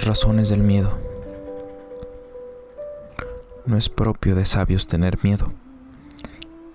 Las 0.00 0.06
razones 0.06 0.48
del 0.48 0.62
miedo. 0.62 0.98
No 3.66 3.76
es 3.76 3.90
propio 3.90 4.34
de 4.34 4.46
sabios 4.46 4.86
tener 4.86 5.22
miedo. 5.22 5.52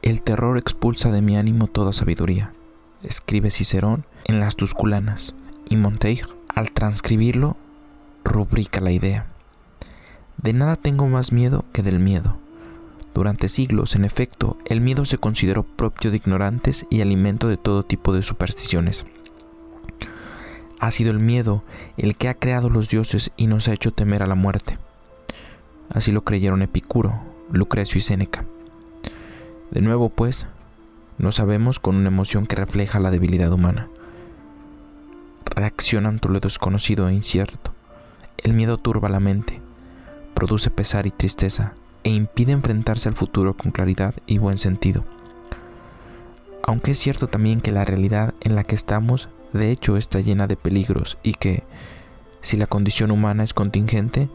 El 0.03 0.21
terror 0.21 0.59
expulsa 0.59 1.09
de 1.11 1.23
mi 1.23 1.35
ánimo 1.35 1.65
toda 1.65 1.91
sabiduría, 1.91 2.53
escribe 3.01 3.49
Cicerón 3.49 4.05
en 4.25 4.39
las 4.39 4.55
Tusculanas, 4.55 5.33
y 5.67 5.75
Montaigne, 5.75 6.35
al 6.49 6.71
transcribirlo, 6.71 7.57
rubrica 8.23 8.79
la 8.79 8.91
idea. 8.91 9.25
De 10.37 10.53
nada 10.53 10.75
tengo 10.75 11.07
más 11.07 11.31
miedo 11.31 11.65
que 11.73 11.81
del 11.81 11.97
miedo. 11.97 12.37
Durante 13.15 13.49
siglos, 13.49 13.95
en 13.95 14.05
efecto, 14.05 14.59
el 14.65 14.81
miedo 14.81 15.03
se 15.03 15.17
consideró 15.17 15.63
propio 15.63 16.11
de 16.11 16.17
ignorantes 16.17 16.85
y 16.91 17.01
alimento 17.01 17.47
de 17.47 17.57
todo 17.57 17.83
tipo 17.83 18.13
de 18.13 18.21
supersticiones. 18.21 19.07
Ha 20.85 20.91
sido 20.91 21.09
el 21.09 21.17
miedo 21.17 21.63
el 21.97 22.15
que 22.15 22.29
ha 22.29 22.35
creado 22.35 22.69
los 22.69 22.89
dioses 22.89 23.31
y 23.37 23.47
nos 23.47 23.67
ha 23.67 23.73
hecho 23.73 23.89
temer 23.89 24.21
a 24.21 24.27
la 24.27 24.35
muerte. 24.35 24.77
Así 25.89 26.11
lo 26.11 26.23
creyeron 26.23 26.61
Epicuro, 26.61 27.21
Lucrecio 27.51 27.97
y 27.97 28.01
Séneca. 28.01 28.45
De 29.71 29.81
nuevo, 29.81 30.09
pues, 30.09 30.45
no 31.17 31.31
sabemos 31.31 31.79
con 31.79 31.95
una 31.95 32.09
emoción 32.09 32.45
que 32.45 32.55
refleja 32.55 32.99
la 32.99 33.09
debilidad 33.09 33.51
humana. 33.51 33.89
Reacciona 35.45 36.09
ante 36.09 36.29
lo 36.29 36.39
desconocido 36.39 37.09
e 37.09 37.15
incierto. 37.15 37.73
El 38.37 38.53
miedo 38.53 38.77
turba 38.77 39.09
la 39.09 39.19
mente, 39.19 39.61
produce 40.35 40.69
pesar 40.69 41.07
y 41.07 41.09
tristeza 41.09 41.73
e 42.03 42.11
impide 42.11 42.51
enfrentarse 42.51 43.09
al 43.09 43.15
futuro 43.15 43.55
con 43.55 43.71
claridad 43.71 44.13
y 44.27 44.37
buen 44.37 44.59
sentido. 44.59 45.03
Aunque 46.61 46.91
es 46.91 46.99
cierto 46.99 47.25
también 47.25 47.59
que 47.59 47.71
la 47.71 47.85
realidad 47.85 48.35
en 48.39 48.53
la 48.53 48.63
que 48.63 48.75
estamos 48.75 49.29
de 49.55 49.71
hecho 49.71 49.97
está 49.97 50.19
llena 50.19 50.47
de 50.47 50.55
peligros 50.55 51.17
y 51.23 51.33
que, 51.33 51.63
si 52.41 52.57
la 52.57 52.67
condición 52.67 53.11
humana 53.11 53.43
es 53.43 53.53
contingente, 53.53 54.29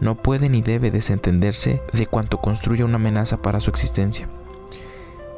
no 0.00 0.16
puede 0.16 0.48
ni 0.48 0.60
debe 0.60 0.90
desentenderse 0.90 1.80
de 1.92 2.06
cuanto 2.06 2.38
construye 2.38 2.84
una 2.84 2.96
amenaza 2.96 3.38
para 3.38 3.60
su 3.60 3.70
existencia. 3.70 4.28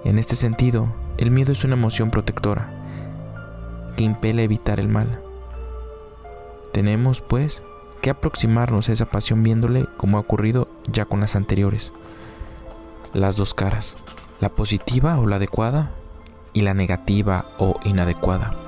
En 0.05 0.19
este 0.19 0.37
sentido, 0.37 0.89
el 1.19 1.31
miedo 1.31 1.53
es 1.53 1.65
una 1.65 1.75
emoción 1.75 2.11
protectora 2.11 2.71
que 3.97 4.05
impele 4.05 4.43
a 4.43 4.45
evitar 4.45 4.79
el 4.81 4.89
mal. 4.89 5.21
Tenemos, 6.73 7.21
pues, 7.21 7.63
que 8.03 8.11
aproximarnos 8.11 8.89
a 8.89 8.93
esa 8.93 9.07
pasión 9.07 9.43
viéndole 9.43 9.87
como 9.97 10.19
ha 10.19 10.21
ocurrido 10.21 10.69
ya 10.87 11.07
con 11.07 11.21
las 11.21 11.35
anteriores. 11.37 11.93
Las 13.15 13.37
dos 13.37 13.55
caras, 13.55 13.97
la 14.41 14.51
positiva 14.51 15.19
o 15.19 15.27
la 15.27 15.37
adecuada 15.37 15.91
y 16.53 16.61
la 16.61 16.75
negativa 16.75 17.47
o 17.59 17.81
inadecuada. 17.85 18.66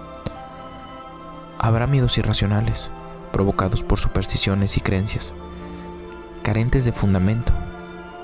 Habrá 1.60 1.88
miedos 1.88 2.16
irracionales, 2.18 2.88
provocados 3.32 3.82
por 3.82 3.98
supersticiones 3.98 4.76
y 4.76 4.80
creencias, 4.80 5.34
carentes 6.44 6.84
de 6.84 6.92
fundamento. 6.92 7.52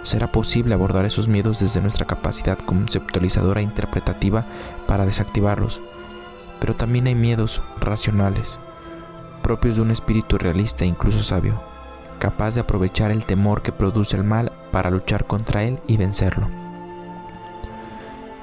Será 0.04 0.30
posible 0.30 0.72
abordar 0.72 1.04
esos 1.04 1.26
miedos 1.26 1.58
desde 1.58 1.80
nuestra 1.80 2.06
capacidad 2.06 2.58
conceptualizadora 2.58 3.60
e 3.60 3.64
interpretativa 3.64 4.44
para 4.86 5.04
desactivarlos, 5.04 5.80
pero 6.60 6.76
también 6.76 7.08
hay 7.08 7.16
miedos 7.16 7.60
racionales, 7.80 8.60
propios 9.42 9.76
de 9.76 9.82
un 9.82 9.90
espíritu 9.90 10.38
realista 10.38 10.84
e 10.84 10.86
incluso 10.86 11.24
sabio, 11.24 11.60
capaz 12.20 12.54
de 12.54 12.60
aprovechar 12.60 13.10
el 13.10 13.24
temor 13.24 13.62
que 13.62 13.72
produce 13.72 14.16
el 14.16 14.22
mal 14.22 14.52
para 14.70 14.90
luchar 14.90 15.26
contra 15.26 15.64
él 15.64 15.80
y 15.88 15.96
vencerlo. 15.96 16.48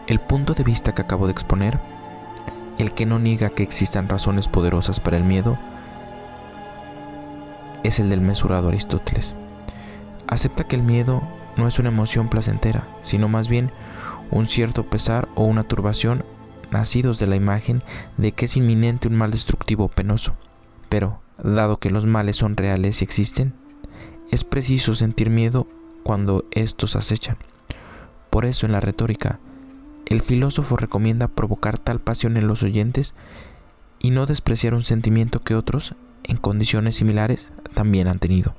El 0.07 0.19
punto 0.19 0.53
de 0.53 0.66
vista 0.66 0.93
que 0.93 1.01
acabo 1.01 1.27
de 1.27 1.31
exponer 1.31 1.79
el 2.77 2.91
que 2.93 3.05
no 3.05 3.19
niega 3.19 3.49
que 3.49 3.63
existan 3.63 4.09
razones 4.09 4.47
poderosas 4.47 4.99
para 4.99 5.17
el 5.17 5.23
miedo 5.23 5.57
es 7.83 7.99
el 7.99 8.09
del 8.09 8.21
mesurado 8.21 8.69
Aristóteles. 8.69 9.35
Acepta 10.27 10.63
que 10.63 10.75
el 10.75 10.83
miedo 10.83 11.21
no 11.57 11.67
es 11.67 11.79
una 11.79 11.89
emoción 11.89 12.29
placentera, 12.29 12.87
sino 13.01 13.27
más 13.27 13.47
bien 13.47 13.67
un 14.29 14.47
cierto 14.47 14.85
pesar 14.85 15.27
o 15.35 15.43
una 15.43 15.63
turbación 15.63 16.23
nacidos 16.71 17.19
de 17.19 17.27
la 17.27 17.35
imagen 17.35 17.83
de 18.17 18.31
que 18.31 18.45
es 18.45 18.55
inminente 18.55 19.07
un 19.07 19.15
mal 19.15 19.31
destructivo 19.31 19.85
o 19.85 19.89
penoso. 19.89 20.33
Pero, 20.89 21.19
dado 21.43 21.77
que 21.77 21.91
los 21.91 22.05
males 22.05 22.37
son 22.37 22.55
reales 22.55 23.01
y 23.01 23.03
existen, 23.03 23.53
es 24.31 24.43
preciso 24.43 24.95
sentir 24.95 25.29
miedo 25.29 25.67
cuando 26.03 26.45
estos 26.51 26.95
acechan. 26.95 27.37
Por 28.29 28.45
eso 28.45 28.65
en 28.65 28.71
la 28.71 28.79
retórica, 28.79 29.39
el 30.11 30.22
filósofo 30.22 30.77
recomienda 30.77 31.27
provocar 31.27 31.77
tal 31.77 31.99
pasión 31.99 32.38
en 32.38 32.47
los 32.47 32.63
oyentes 32.63 33.13
y 33.99 34.11
no 34.11 34.25
despreciar 34.25 34.73
un 34.73 34.81
sentimiento 34.81 35.39
que 35.39 35.55
otros, 35.55 35.95
en 36.23 36.38
condiciones 36.38 36.95
similares, 36.95 37.51
también 37.73 38.07
han 38.07 38.19
tenido. 38.19 38.55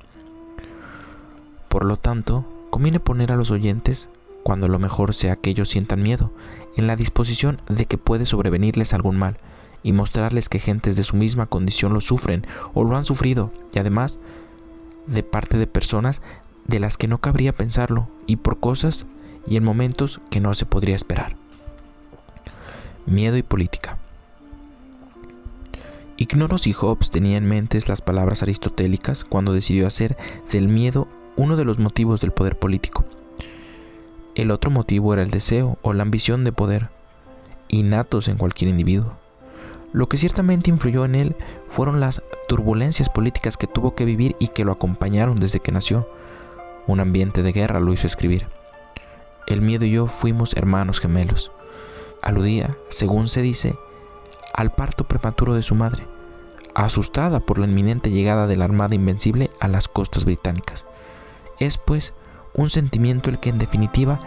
Por 1.68 1.84
lo 1.84 1.96
tanto, 1.96 2.46
conviene 2.70 3.00
poner 3.00 3.32
a 3.32 3.36
los 3.36 3.50
oyentes, 3.50 4.08
cuando 4.44 4.68
lo 4.68 4.78
mejor 4.78 5.14
sea 5.14 5.36
que 5.36 5.50
ellos 5.50 5.68
sientan 5.68 6.02
miedo, 6.02 6.32
en 6.76 6.86
la 6.86 6.96
disposición 6.96 7.60
de 7.69 7.86
que 7.86 7.98
puede 7.98 8.24
sobrevenirles 8.24 8.94
algún 8.94 9.16
mal, 9.16 9.38
y 9.82 9.92
mostrarles 9.92 10.48
que 10.48 10.60
gentes 10.60 10.94
de 10.96 11.02
su 11.02 11.16
misma 11.16 11.46
condición 11.46 11.92
lo 11.92 12.00
sufren 12.00 12.46
o 12.72 12.84
lo 12.84 12.96
han 12.96 13.04
sufrido, 13.04 13.52
y 13.74 13.78
además, 13.78 14.20
de 15.06 15.24
parte 15.24 15.58
de 15.58 15.66
personas 15.66 16.22
de 16.66 16.78
las 16.78 16.96
que 16.96 17.08
no 17.08 17.19
cabría 17.19 17.52
pensarlo, 17.52 18.08
y 18.26 18.36
por 18.36 18.60
cosas 18.60 19.06
y 19.46 19.56
en 19.56 19.64
momentos 19.64 20.20
que 20.30 20.40
no 20.40 20.54
se 20.54 20.66
podría 20.66 20.94
esperar. 20.94 21.41
Miedo 23.06 23.36
y 23.36 23.42
política. 23.42 23.98
Ignoros 26.16 26.68
y 26.68 26.72
Hobbes 26.72 27.10
tenían 27.10 27.42
en 27.42 27.48
mente 27.48 27.78
las 27.88 28.00
palabras 28.00 28.44
aristotélicas 28.44 29.24
cuando 29.24 29.52
decidió 29.52 29.88
hacer 29.88 30.16
del 30.52 30.68
miedo 30.68 31.08
uno 31.34 31.56
de 31.56 31.64
los 31.64 31.80
motivos 31.80 32.20
del 32.20 32.30
poder 32.30 32.56
político. 32.56 33.04
El 34.36 34.52
otro 34.52 34.70
motivo 34.70 35.12
era 35.12 35.22
el 35.22 35.30
deseo 35.30 35.78
o 35.82 35.92
la 35.94 36.04
ambición 36.04 36.44
de 36.44 36.52
poder, 36.52 36.90
innatos 37.66 38.28
en 38.28 38.36
cualquier 38.36 38.70
individuo. 38.70 39.16
Lo 39.92 40.08
que 40.08 40.16
ciertamente 40.16 40.70
influyó 40.70 41.04
en 41.04 41.16
él 41.16 41.36
fueron 41.70 41.98
las 41.98 42.22
turbulencias 42.46 43.08
políticas 43.08 43.56
que 43.56 43.66
tuvo 43.66 43.96
que 43.96 44.04
vivir 44.04 44.36
y 44.38 44.48
que 44.48 44.64
lo 44.64 44.70
acompañaron 44.70 45.34
desde 45.34 45.58
que 45.58 45.72
nació. 45.72 46.08
Un 46.86 47.00
ambiente 47.00 47.42
de 47.42 47.52
guerra 47.52 47.80
lo 47.80 47.92
hizo 47.92 48.06
escribir. 48.06 48.46
El 49.48 49.60
miedo 49.60 49.84
y 49.86 49.90
yo 49.90 50.06
fuimos 50.06 50.54
hermanos 50.54 51.00
gemelos. 51.00 51.50
Aludía, 52.22 52.78
según 52.88 53.26
se 53.26 53.42
dice, 53.42 53.76
al 54.54 54.72
parto 54.72 55.04
prematuro 55.04 55.54
de 55.54 55.62
su 55.64 55.74
madre, 55.74 56.06
asustada 56.72 57.40
por 57.40 57.58
la 57.58 57.66
inminente 57.66 58.10
llegada 58.10 58.46
de 58.46 58.54
la 58.54 58.64
Armada 58.64 58.94
Invencible 58.94 59.50
a 59.58 59.66
las 59.66 59.88
costas 59.88 60.24
británicas. 60.24 60.86
Es, 61.58 61.78
pues, 61.78 62.14
un 62.54 62.70
sentimiento 62.70 63.28
el 63.28 63.40
que 63.40 63.50
en 63.50 63.58
definitiva 63.58 64.20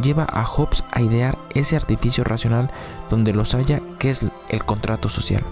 lleva 0.00 0.28
a 0.30 0.44
Hobbes 0.44 0.84
a 0.92 1.02
idear 1.02 1.38
ese 1.52 1.74
artificio 1.74 2.22
racional 2.22 2.70
donde 3.10 3.34
los 3.34 3.54
haya 3.54 3.80
que 3.98 4.10
es 4.10 4.24
el 4.48 4.64
contrato 4.64 5.08
social. 5.08 5.42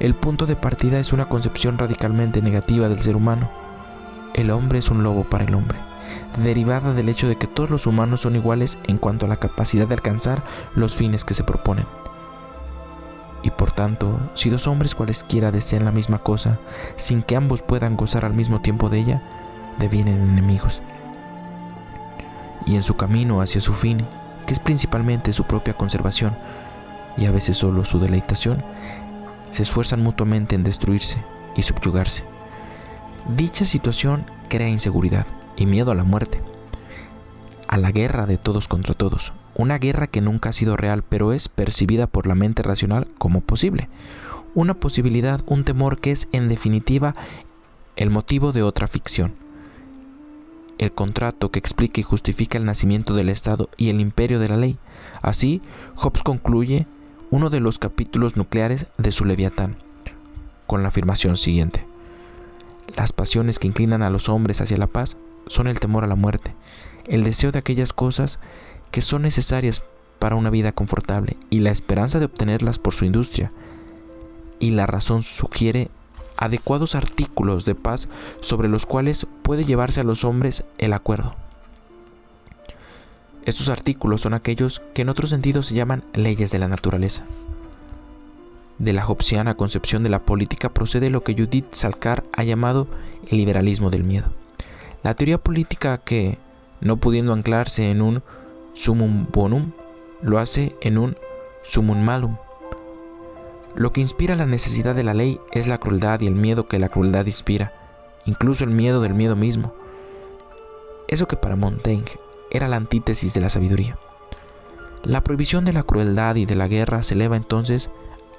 El 0.00 0.14
punto 0.14 0.46
de 0.46 0.56
partida 0.56 0.98
es 0.98 1.12
una 1.12 1.26
concepción 1.26 1.78
radicalmente 1.78 2.42
negativa 2.42 2.88
del 2.88 3.02
ser 3.02 3.14
humano. 3.14 3.48
El 4.34 4.50
hombre 4.50 4.80
es 4.80 4.90
un 4.90 5.04
lobo 5.04 5.22
para 5.22 5.44
el 5.44 5.54
hombre 5.54 5.78
derivada 6.36 6.92
del 6.92 7.08
hecho 7.08 7.28
de 7.28 7.36
que 7.36 7.46
todos 7.46 7.70
los 7.70 7.86
humanos 7.86 8.22
son 8.22 8.36
iguales 8.36 8.78
en 8.84 8.98
cuanto 8.98 9.26
a 9.26 9.28
la 9.28 9.36
capacidad 9.36 9.86
de 9.86 9.94
alcanzar 9.94 10.42
los 10.74 10.94
fines 10.94 11.24
que 11.24 11.34
se 11.34 11.44
proponen. 11.44 11.86
Y 13.42 13.50
por 13.50 13.72
tanto, 13.72 14.18
si 14.34 14.48
dos 14.48 14.66
hombres 14.66 14.94
cualesquiera 14.94 15.52
desean 15.52 15.84
la 15.84 15.92
misma 15.92 16.18
cosa, 16.18 16.58
sin 16.96 17.22
que 17.22 17.36
ambos 17.36 17.62
puedan 17.62 17.96
gozar 17.96 18.24
al 18.24 18.32
mismo 18.32 18.62
tiempo 18.62 18.88
de 18.88 19.00
ella, 19.00 19.22
devienen 19.78 20.22
enemigos. 20.22 20.80
Y 22.66 22.76
en 22.76 22.82
su 22.82 22.96
camino 22.96 23.42
hacia 23.42 23.60
su 23.60 23.74
fin, 23.74 23.98
que 24.46 24.54
es 24.54 24.60
principalmente 24.60 25.32
su 25.34 25.44
propia 25.44 25.74
conservación, 25.74 26.34
y 27.18 27.26
a 27.26 27.30
veces 27.30 27.58
solo 27.58 27.84
su 27.84 28.00
deleitación, 28.00 28.64
se 29.50 29.62
esfuerzan 29.62 30.02
mutuamente 30.02 30.54
en 30.54 30.64
destruirse 30.64 31.22
y 31.54 31.62
subyugarse. 31.62 32.24
Dicha 33.36 33.66
situación 33.66 34.24
crea 34.48 34.68
inseguridad 34.68 35.26
y 35.56 35.66
miedo 35.66 35.90
a 35.92 35.94
la 35.94 36.04
muerte, 36.04 36.40
a 37.68 37.76
la 37.76 37.92
guerra 37.92 38.26
de 38.26 38.38
todos 38.38 38.68
contra 38.68 38.94
todos, 38.94 39.32
una 39.54 39.78
guerra 39.78 40.06
que 40.06 40.20
nunca 40.20 40.50
ha 40.50 40.52
sido 40.52 40.76
real 40.76 41.02
pero 41.08 41.32
es 41.32 41.48
percibida 41.48 42.06
por 42.06 42.26
la 42.26 42.34
mente 42.34 42.62
racional 42.62 43.06
como 43.18 43.40
posible, 43.40 43.88
una 44.54 44.74
posibilidad, 44.74 45.40
un 45.46 45.64
temor 45.64 45.98
que 45.98 46.10
es 46.10 46.28
en 46.32 46.48
definitiva 46.48 47.14
el 47.96 48.10
motivo 48.10 48.52
de 48.52 48.62
otra 48.62 48.86
ficción. 48.86 49.34
El 50.78 50.92
contrato 50.92 51.50
que 51.50 51.60
explica 51.60 52.00
y 52.00 52.04
justifica 52.04 52.58
el 52.58 52.64
nacimiento 52.64 53.14
del 53.14 53.28
Estado 53.28 53.68
y 53.76 53.90
el 53.90 54.00
imperio 54.00 54.40
de 54.40 54.48
la 54.48 54.56
ley. 54.56 54.76
Así, 55.22 55.62
Hobbes 55.94 56.22
concluye 56.22 56.86
uno 57.30 57.50
de 57.50 57.60
los 57.60 57.78
capítulos 57.78 58.36
nucleares 58.36 58.86
de 58.98 59.12
su 59.12 59.24
Leviatán, 59.24 59.76
con 60.66 60.82
la 60.82 60.88
afirmación 60.88 61.36
siguiente. 61.36 61.86
Las 62.96 63.12
pasiones 63.12 63.58
que 63.58 63.68
inclinan 63.68 64.02
a 64.02 64.10
los 64.10 64.28
hombres 64.28 64.60
hacia 64.60 64.76
la 64.76 64.88
paz 64.88 65.16
son 65.46 65.66
el 65.66 65.80
temor 65.80 66.04
a 66.04 66.08
la 66.08 66.14
muerte, 66.14 66.54
el 67.06 67.24
deseo 67.24 67.52
de 67.52 67.58
aquellas 67.58 67.92
cosas 67.92 68.38
que 68.90 69.02
son 69.02 69.22
necesarias 69.22 69.82
para 70.18 70.36
una 70.36 70.50
vida 70.50 70.72
confortable 70.72 71.36
y 71.50 71.60
la 71.60 71.70
esperanza 71.70 72.18
de 72.18 72.26
obtenerlas 72.26 72.78
por 72.78 72.94
su 72.94 73.04
industria. 73.04 73.52
Y 74.58 74.70
la 74.70 74.86
razón 74.86 75.22
sugiere 75.22 75.90
adecuados 76.36 76.94
artículos 76.94 77.64
de 77.64 77.74
paz 77.74 78.08
sobre 78.40 78.68
los 78.68 78.86
cuales 78.86 79.26
puede 79.42 79.64
llevarse 79.64 80.00
a 80.00 80.04
los 80.04 80.24
hombres 80.24 80.64
el 80.78 80.92
acuerdo. 80.92 81.34
Estos 83.44 83.68
artículos 83.68 84.22
son 84.22 84.32
aquellos 84.32 84.80
que 84.94 85.02
en 85.02 85.10
otro 85.10 85.26
sentido 85.26 85.62
se 85.62 85.74
llaman 85.74 86.02
leyes 86.14 86.50
de 86.50 86.58
la 86.58 86.68
naturaleza. 86.68 87.24
De 88.78 88.92
la 88.92 89.06
hobbesiana 89.06 89.54
concepción 89.54 90.02
de 90.02 90.08
la 90.08 90.20
política 90.20 90.70
procede 90.70 91.10
lo 91.10 91.22
que 91.22 91.34
Judith 91.34 91.72
Salcar 91.72 92.24
ha 92.32 92.42
llamado 92.42 92.88
el 93.30 93.36
liberalismo 93.36 93.90
del 93.90 94.02
miedo. 94.02 94.43
La 95.04 95.12
teoría 95.12 95.36
política 95.36 95.98
que, 95.98 96.38
no 96.80 96.96
pudiendo 96.96 97.34
anclarse 97.34 97.90
en 97.90 98.00
un 98.00 98.22
sumum 98.72 99.26
bonum, 99.30 99.72
lo 100.22 100.38
hace 100.38 100.74
en 100.80 100.96
un 100.96 101.18
sumum 101.62 102.02
malum. 102.02 102.38
Lo 103.74 103.92
que 103.92 104.00
inspira 104.00 104.34
la 104.34 104.46
necesidad 104.46 104.94
de 104.94 105.02
la 105.02 105.12
ley 105.12 105.38
es 105.52 105.68
la 105.68 105.76
crueldad 105.76 106.22
y 106.22 106.26
el 106.26 106.34
miedo 106.34 106.68
que 106.68 106.78
la 106.78 106.88
crueldad 106.88 107.26
inspira, 107.26 107.74
incluso 108.24 108.64
el 108.64 108.70
miedo 108.70 109.02
del 109.02 109.12
miedo 109.12 109.36
mismo. 109.36 109.74
Eso 111.06 111.28
que 111.28 111.36
para 111.36 111.54
Montaigne 111.54 112.10
era 112.50 112.66
la 112.68 112.76
antítesis 112.76 113.34
de 113.34 113.42
la 113.42 113.50
sabiduría. 113.50 113.98
La 115.02 115.22
prohibición 115.22 115.66
de 115.66 115.74
la 115.74 115.82
crueldad 115.82 116.36
y 116.36 116.46
de 116.46 116.54
la 116.54 116.66
guerra 116.66 117.02
se 117.02 117.12
eleva 117.12 117.36
entonces 117.36 117.90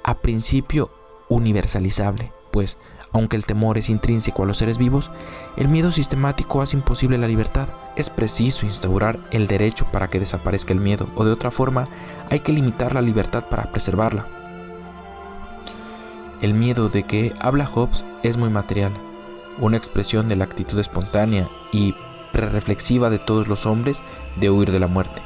a 0.02 0.18
principio 0.18 0.90
universalizable, 1.28 2.32
pues, 2.50 2.76
aunque 3.16 3.36
el 3.38 3.46
temor 3.46 3.78
es 3.78 3.88
intrínseco 3.88 4.42
a 4.42 4.46
los 4.46 4.58
seres 4.58 4.76
vivos, 4.76 5.10
el 5.56 5.68
miedo 5.68 5.90
sistemático 5.90 6.60
hace 6.60 6.76
imposible 6.76 7.16
la 7.16 7.26
libertad. 7.26 7.66
Es 7.96 8.10
preciso 8.10 8.66
instaurar 8.66 9.18
el 9.30 9.46
derecho 9.46 9.86
para 9.90 10.08
que 10.08 10.20
desaparezca 10.20 10.74
el 10.74 10.80
miedo, 10.80 11.08
o 11.14 11.24
de 11.24 11.32
otra 11.32 11.50
forma, 11.50 11.88
hay 12.28 12.40
que 12.40 12.52
limitar 12.52 12.94
la 12.94 13.00
libertad 13.00 13.44
para 13.48 13.72
preservarla. 13.72 14.26
El 16.42 16.52
miedo 16.52 16.90
de 16.90 17.04
que 17.04 17.34
habla 17.40 17.64
Hobbes 17.64 18.04
es 18.22 18.36
muy 18.36 18.50
material, 18.50 18.92
una 19.58 19.78
expresión 19.78 20.28
de 20.28 20.36
la 20.36 20.44
actitud 20.44 20.78
espontánea 20.78 21.48
y 21.72 21.94
prereflexiva 22.32 23.08
de 23.08 23.18
todos 23.18 23.48
los 23.48 23.64
hombres 23.64 24.02
de 24.38 24.50
huir 24.50 24.70
de 24.70 24.80
la 24.80 24.88
muerte. 24.88 25.22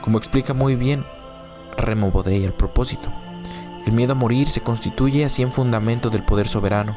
Como 0.00 0.16
explica 0.16 0.54
muy 0.54 0.74
bien 0.74 1.04
Remo 1.76 2.10
Bodey 2.10 2.46
al 2.46 2.54
propósito. 2.54 3.12
El 3.86 3.92
miedo 3.92 4.12
a 4.12 4.16
morir 4.16 4.48
se 4.48 4.60
constituye 4.60 5.24
así 5.24 5.42
en 5.42 5.52
fundamento 5.52 6.10
del 6.10 6.24
poder 6.24 6.48
soberano, 6.48 6.96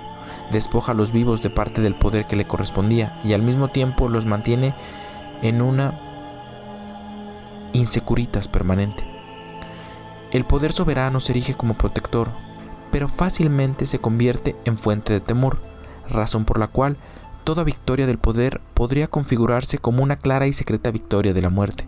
despoja 0.52 0.92
a 0.92 0.96
los 0.96 1.12
vivos 1.12 1.44
de 1.44 1.52
parte 1.52 1.82
del 1.82 1.94
poder 1.94 2.26
que 2.26 2.36
le 2.36 2.46
correspondía 2.46 3.20
y 3.24 3.34
al 3.34 3.44
mismo 3.44 3.68
tiempo 3.68 4.10
los 4.10 4.26
mantiene 4.26 4.74
en 5.44 5.62
una 5.62 5.94
insecuritas 7.74 8.48
permanente. 8.48 9.04
El 10.32 10.46
poder 10.46 10.74
soberano 10.74 11.20
se 11.20 11.32
erige 11.32 11.54
como 11.54 11.76
protector, 11.76 12.30
pero 12.92 13.08
fácilmente 13.08 13.86
se 13.86 14.00
convierte 14.00 14.56
en 14.66 14.80
fuente 14.80 15.14
de 15.14 15.20
temor, 15.20 15.60
razón 16.10 16.44
por 16.44 16.60
la 16.60 16.68
cual 16.68 16.98
toda 17.44 17.64
victoria 17.64 18.08
del 18.08 18.18
poder 18.18 18.62
podría 18.74 19.08
configurarse 19.08 19.78
como 19.78 20.02
una 20.02 20.18
clara 20.18 20.48
y 20.48 20.54
secreta 20.54 20.90
victoria 20.90 21.34
de 21.34 21.42
la 21.44 21.50
muerte, 21.50 21.86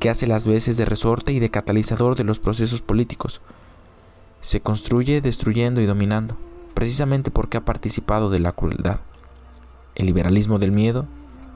que 0.00 0.10
hace 0.10 0.26
las 0.26 0.46
veces 0.46 0.76
de 0.76 0.84
resorte 0.84 1.32
y 1.32 1.38
de 1.38 1.50
catalizador 1.50 2.16
de 2.16 2.24
los 2.24 2.40
procesos 2.40 2.82
políticos, 2.82 3.40
se 4.42 4.60
construye 4.60 5.20
destruyendo 5.20 5.80
y 5.80 5.86
dominando, 5.86 6.36
precisamente 6.74 7.30
porque 7.30 7.56
ha 7.56 7.64
participado 7.64 8.28
de 8.28 8.40
la 8.40 8.52
crueldad. 8.52 9.00
El 9.94 10.06
liberalismo 10.06 10.58
del 10.58 10.72
miedo 10.72 11.06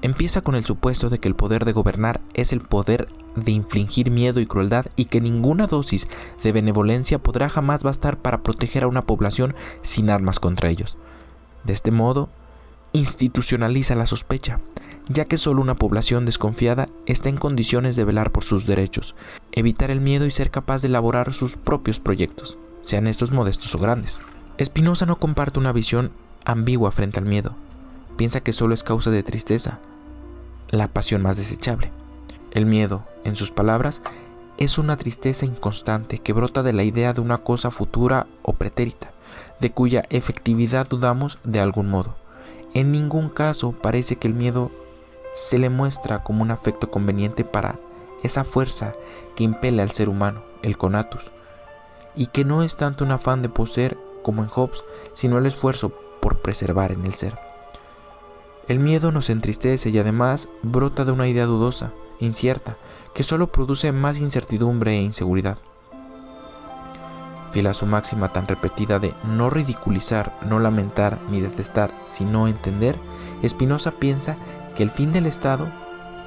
empieza 0.02 0.40
con 0.40 0.54
el 0.54 0.64
supuesto 0.64 1.10
de 1.10 1.18
que 1.18 1.26
el 1.28 1.34
poder 1.34 1.64
de 1.64 1.72
gobernar 1.72 2.20
es 2.32 2.52
el 2.52 2.60
poder 2.60 3.08
de 3.34 3.50
infligir 3.50 4.10
miedo 4.10 4.40
y 4.40 4.46
crueldad 4.46 4.86
y 4.94 5.06
que 5.06 5.20
ninguna 5.20 5.66
dosis 5.66 6.06
de 6.42 6.52
benevolencia 6.52 7.18
podrá 7.18 7.48
jamás 7.48 7.82
bastar 7.82 8.18
para 8.18 8.42
proteger 8.42 8.84
a 8.84 8.88
una 8.88 9.04
población 9.04 9.54
sin 9.82 10.08
armas 10.08 10.38
contra 10.38 10.70
ellos. 10.70 10.96
De 11.64 11.72
este 11.72 11.90
modo, 11.90 12.28
institucionaliza 12.92 13.96
la 13.96 14.06
sospecha, 14.06 14.60
ya 15.08 15.24
que 15.24 15.38
solo 15.38 15.60
una 15.60 15.74
población 15.74 16.24
desconfiada 16.24 16.88
está 17.06 17.30
en 17.30 17.36
condiciones 17.36 17.96
de 17.96 18.04
velar 18.04 18.30
por 18.30 18.44
sus 18.44 18.64
derechos, 18.64 19.16
evitar 19.50 19.90
el 19.90 20.00
miedo 20.00 20.24
y 20.24 20.30
ser 20.30 20.52
capaz 20.52 20.82
de 20.82 20.88
elaborar 20.88 21.32
sus 21.32 21.56
propios 21.56 21.98
proyectos 21.98 22.58
sean 22.86 23.08
estos 23.08 23.32
modestos 23.32 23.74
o 23.74 23.78
grandes. 23.80 24.20
Spinoza 24.62 25.06
no 25.06 25.18
comparte 25.18 25.58
una 25.58 25.72
visión 25.72 26.12
ambigua 26.44 26.92
frente 26.92 27.18
al 27.18 27.26
miedo. 27.26 27.52
Piensa 28.16 28.40
que 28.40 28.52
solo 28.52 28.74
es 28.74 28.84
causa 28.84 29.10
de 29.10 29.24
tristeza, 29.24 29.80
la 30.70 30.86
pasión 30.86 31.20
más 31.20 31.36
desechable. 31.36 31.90
El 32.52 32.64
miedo, 32.64 33.02
en 33.24 33.34
sus 33.34 33.50
palabras, 33.50 34.02
es 34.56 34.78
una 34.78 34.96
tristeza 34.96 35.44
inconstante 35.44 36.18
que 36.18 36.32
brota 36.32 36.62
de 36.62 36.72
la 36.72 36.84
idea 36.84 37.12
de 37.12 37.20
una 37.20 37.38
cosa 37.38 37.72
futura 37.72 38.28
o 38.42 38.52
pretérita, 38.52 39.10
de 39.58 39.72
cuya 39.72 40.04
efectividad 40.08 40.86
dudamos 40.88 41.38
de 41.42 41.58
algún 41.58 41.88
modo. 41.88 42.14
En 42.72 42.92
ningún 42.92 43.30
caso 43.30 43.72
parece 43.72 44.14
que 44.14 44.28
el 44.28 44.34
miedo 44.34 44.70
se 45.34 45.58
le 45.58 45.70
muestra 45.70 46.20
como 46.20 46.42
un 46.42 46.52
afecto 46.52 46.88
conveniente 46.88 47.42
para 47.42 47.80
esa 48.22 48.44
fuerza 48.44 48.94
que 49.34 49.42
impele 49.42 49.82
al 49.82 49.90
ser 49.90 50.08
humano, 50.08 50.42
el 50.62 50.78
conatus, 50.78 51.32
y 52.16 52.26
que 52.26 52.44
no 52.44 52.62
es 52.62 52.76
tanto 52.76 53.04
un 53.04 53.12
afán 53.12 53.42
de 53.42 53.48
poseer 53.48 53.98
como 54.22 54.42
en 54.42 54.48
Hobbes, 54.48 54.82
sino 55.14 55.38
el 55.38 55.46
esfuerzo 55.46 55.92
por 56.20 56.38
preservar 56.38 56.92
en 56.92 57.04
el 57.04 57.14
ser. 57.14 57.38
El 58.68 58.80
miedo 58.80 59.12
nos 59.12 59.30
entristece 59.30 59.90
y 59.90 59.98
además 59.98 60.48
brota 60.62 61.04
de 61.04 61.12
una 61.12 61.28
idea 61.28 61.46
dudosa, 61.46 61.92
incierta, 62.18 62.76
que 63.14 63.22
solo 63.22 63.46
produce 63.46 63.92
más 63.92 64.18
incertidumbre 64.18 64.92
e 64.92 65.02
inseguridad. 65.02 65.58
Fiel 67.52 67.68
a 67.68 67.74
su 67.74 67.86
máxima 67.86 68.32
tan 68.32 68.48
repetida 68.48 68.98
de 68.98 69.14
no 69.24 69.50
ridiculizar, 69.50 70.36
no 70.44 70.58
lamentar 70.58 71.19
ni 71.31 71.41
detestar, 71.41 71.93
sino 72.08 72.48
entender, 72.48 72.96
Spinoza 73.46 73.93
piensa 73.93 74.36
que 74.76 74.82
el 74.82 74.91
fin 74.91 75.12
del 75.12 75.26
Estado 75.26 75.67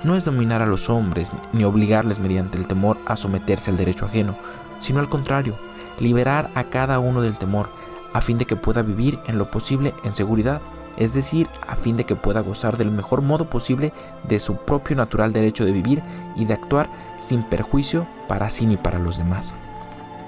no 0.03 0.15
es 0.15 0.25
dominar 0.25 0.61
a 0.61 0.65
los 0.65 0.89
hombres 0.89 1.33
ni 1.51 1.65
obligarles 1.65 2.19
mediante 2.19 2.57
el 2.57 2.67
temor 2.67 2.97
a 3.05 3.15
someterse 3.17 3.69
al 3.69 3.77
derecho 3.77 4.05
ajeno, 4.05 4.35
sino 4.79 4.99
al 4.99 5.09
contrario, 5.09 5.55
liberar 5.99 6.49
a 6.55 6.65
cada 6.65 6.99
uno 6.99 7.21
del 7.21 7.37
temor, 7.37 7.69
a 8.13 8.21
fin 8.21 8.37
de 8.37 8.45
que 8.45 8.55
pueda 8.55 8.81
vivir 8.81 9.19
en 9.27 9.37
lo 9.37 9.51
posible 9.51 9.93
en 10.03 10.15
seguridad, 10.15 10.61
es 10.97 11.13
decir, 11.13 11.47
a 11.67 11.75
fin 11.75 11.95
de 11.97 12.05
que 12.05 12.15
pueda 12.15 12.41
gozar 12.41 12.77
del 12.77 12.91
mejor 12.91 13.21
modo 13.21 13.49
posible 13.49 13.93
de 14.27 14.39
su 14.39 14.57
propio 14.57 14.95
natural 14.95 15.31
derecho 15.31 15.63
de 15.63 15.71
vivir 15.71 16.01
y 16.35 16.45
de 16.45 16.53
actuar 16.53 16.89
sin 17.19 17.43
perjuicio 17.43 18.05
para 18.27 18.49
sí 18.49 18.65
ni 18.65 18.77
para 18.77 18.99
los 18.99 19.17
demás. 19.17 19.55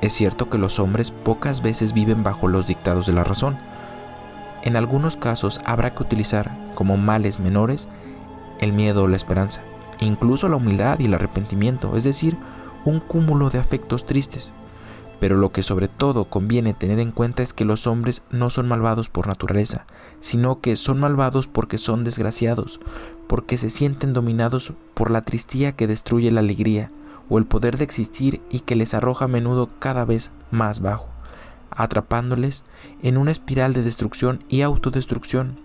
Es 0.02 0.14
cierto 0.14 0.50
que 0.50 0.58
los 0.58 0.80
hombres 0.80 1.12
pocas 1.12 1.62
veces 1.62 1.94
viven 1.94 2.24
bajo 2.24 2.48
los 2.48 2.68
dictados 2.68 3.06
de 3.06 3.14
la 3.14 3.24
razón. 3.24 3.58
En 4.64 4.76
algunos 4.76 5.16
casos 5.16 5.62
habrá 5.66 5.94
que 5.94 6.04
utilizar 6.04 6.52
como 6.74 6.98
males 6.98 7.40
menores 7.40 7.88
el 8.60 8.74
miedo 8.74 9.04
o 9.04 9.08
la 9.08 9.18
esperanza, 9.18 9.62
incluso 10.00 10.48
la 10.48 10.56
humildad 10.56 11.00
y 11.00 11.06
el 11.06 11.14
arrepentimiento, 11.14 11.98
es 11.98 12.04
decir, 12.04 12.38
un 12.86 13.00
cúmulo 13.00 13.50
de 13.50 13.60
afectos 13.60 14.06
tristes, 14.06 14.54
pero 15.22 15.38
lo 15.38 15.52
que 15.52 15.62
sobre 15.62 15.88
todo 15.88 16.26
conviene 16.26 16.74
tener 16.74 16.98
en 17.00 17.12
cuenta 17.12 17.44
es 17.44 17.54
que 17.54 17.64
los 17.64 17.86
hombres 17.86 18.24
no 18.32 18.50
son 18.50 18.68
malvados 18.68 19.08
por 19.08 19.28
naturaleza, 19.28 19.86
sino 20.20 20.62
que 20.62 20.76
son 20.76 21.00
malvados 21.00 21.46
porque 21.46 21.78
son 21.78 22.04
desgraciados, 22.04 22.80
porque 23.28 23.58
se 23.58 23.70
sienten 23.70 24.14
dominados 24.14 24.74
por 24.96 25.12
la 25.12 25.22
tristía 25.22 25.74
que 25.74 25.86
destruye 25.86 26.32
la 26.32 26.40
alegría 26.40 26.90
o 27.30 27.38
el 27.38 27.46
poder 27.46 27.78
de 27.78 27.84
existir 27.84 28.42
y 28.50 28.62
que 28.62 28.76
les 28.76 28.96
arroja 28.96 29.26
a 29.26 29.28
menudo 29.28 29.70
cada 29.78 30.06
vez 30.06 30.32
más 30.50 30.82
bajo, 30.82 31.08
atrapándoles 31.70 32.64
en 33.04 33.18
una 33.18 33.30
espiral 33.30 33.74
de 33.74 33.84
destrucción 33.84 34.44
y 34.50 34.62
autodestrucción. 34.62 35.60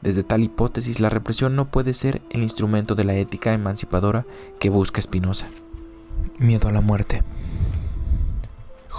Desde 0.00 0.24
tal 0.24 0.44
hipótesis, 0.44 0.98
la 0.98 1.10
represión 1.10 1.56
no 1.56 1.66
puede 1.66 1.92
ser 1.92 2.22
el 2.30 2.42
instrumento 2.42 2.94
de 2.94 3.04
la 3.04 3.16
ética 3.16 3.52
emancipadora 3.52 4.24
que 4.58 4.70
busca 4.70 5.02
Spinoza. 5.02 5.48
Miedo 6.38 6.68
a 6.68 6.72
la 6.72 6.80
muerte. 6.80 7.22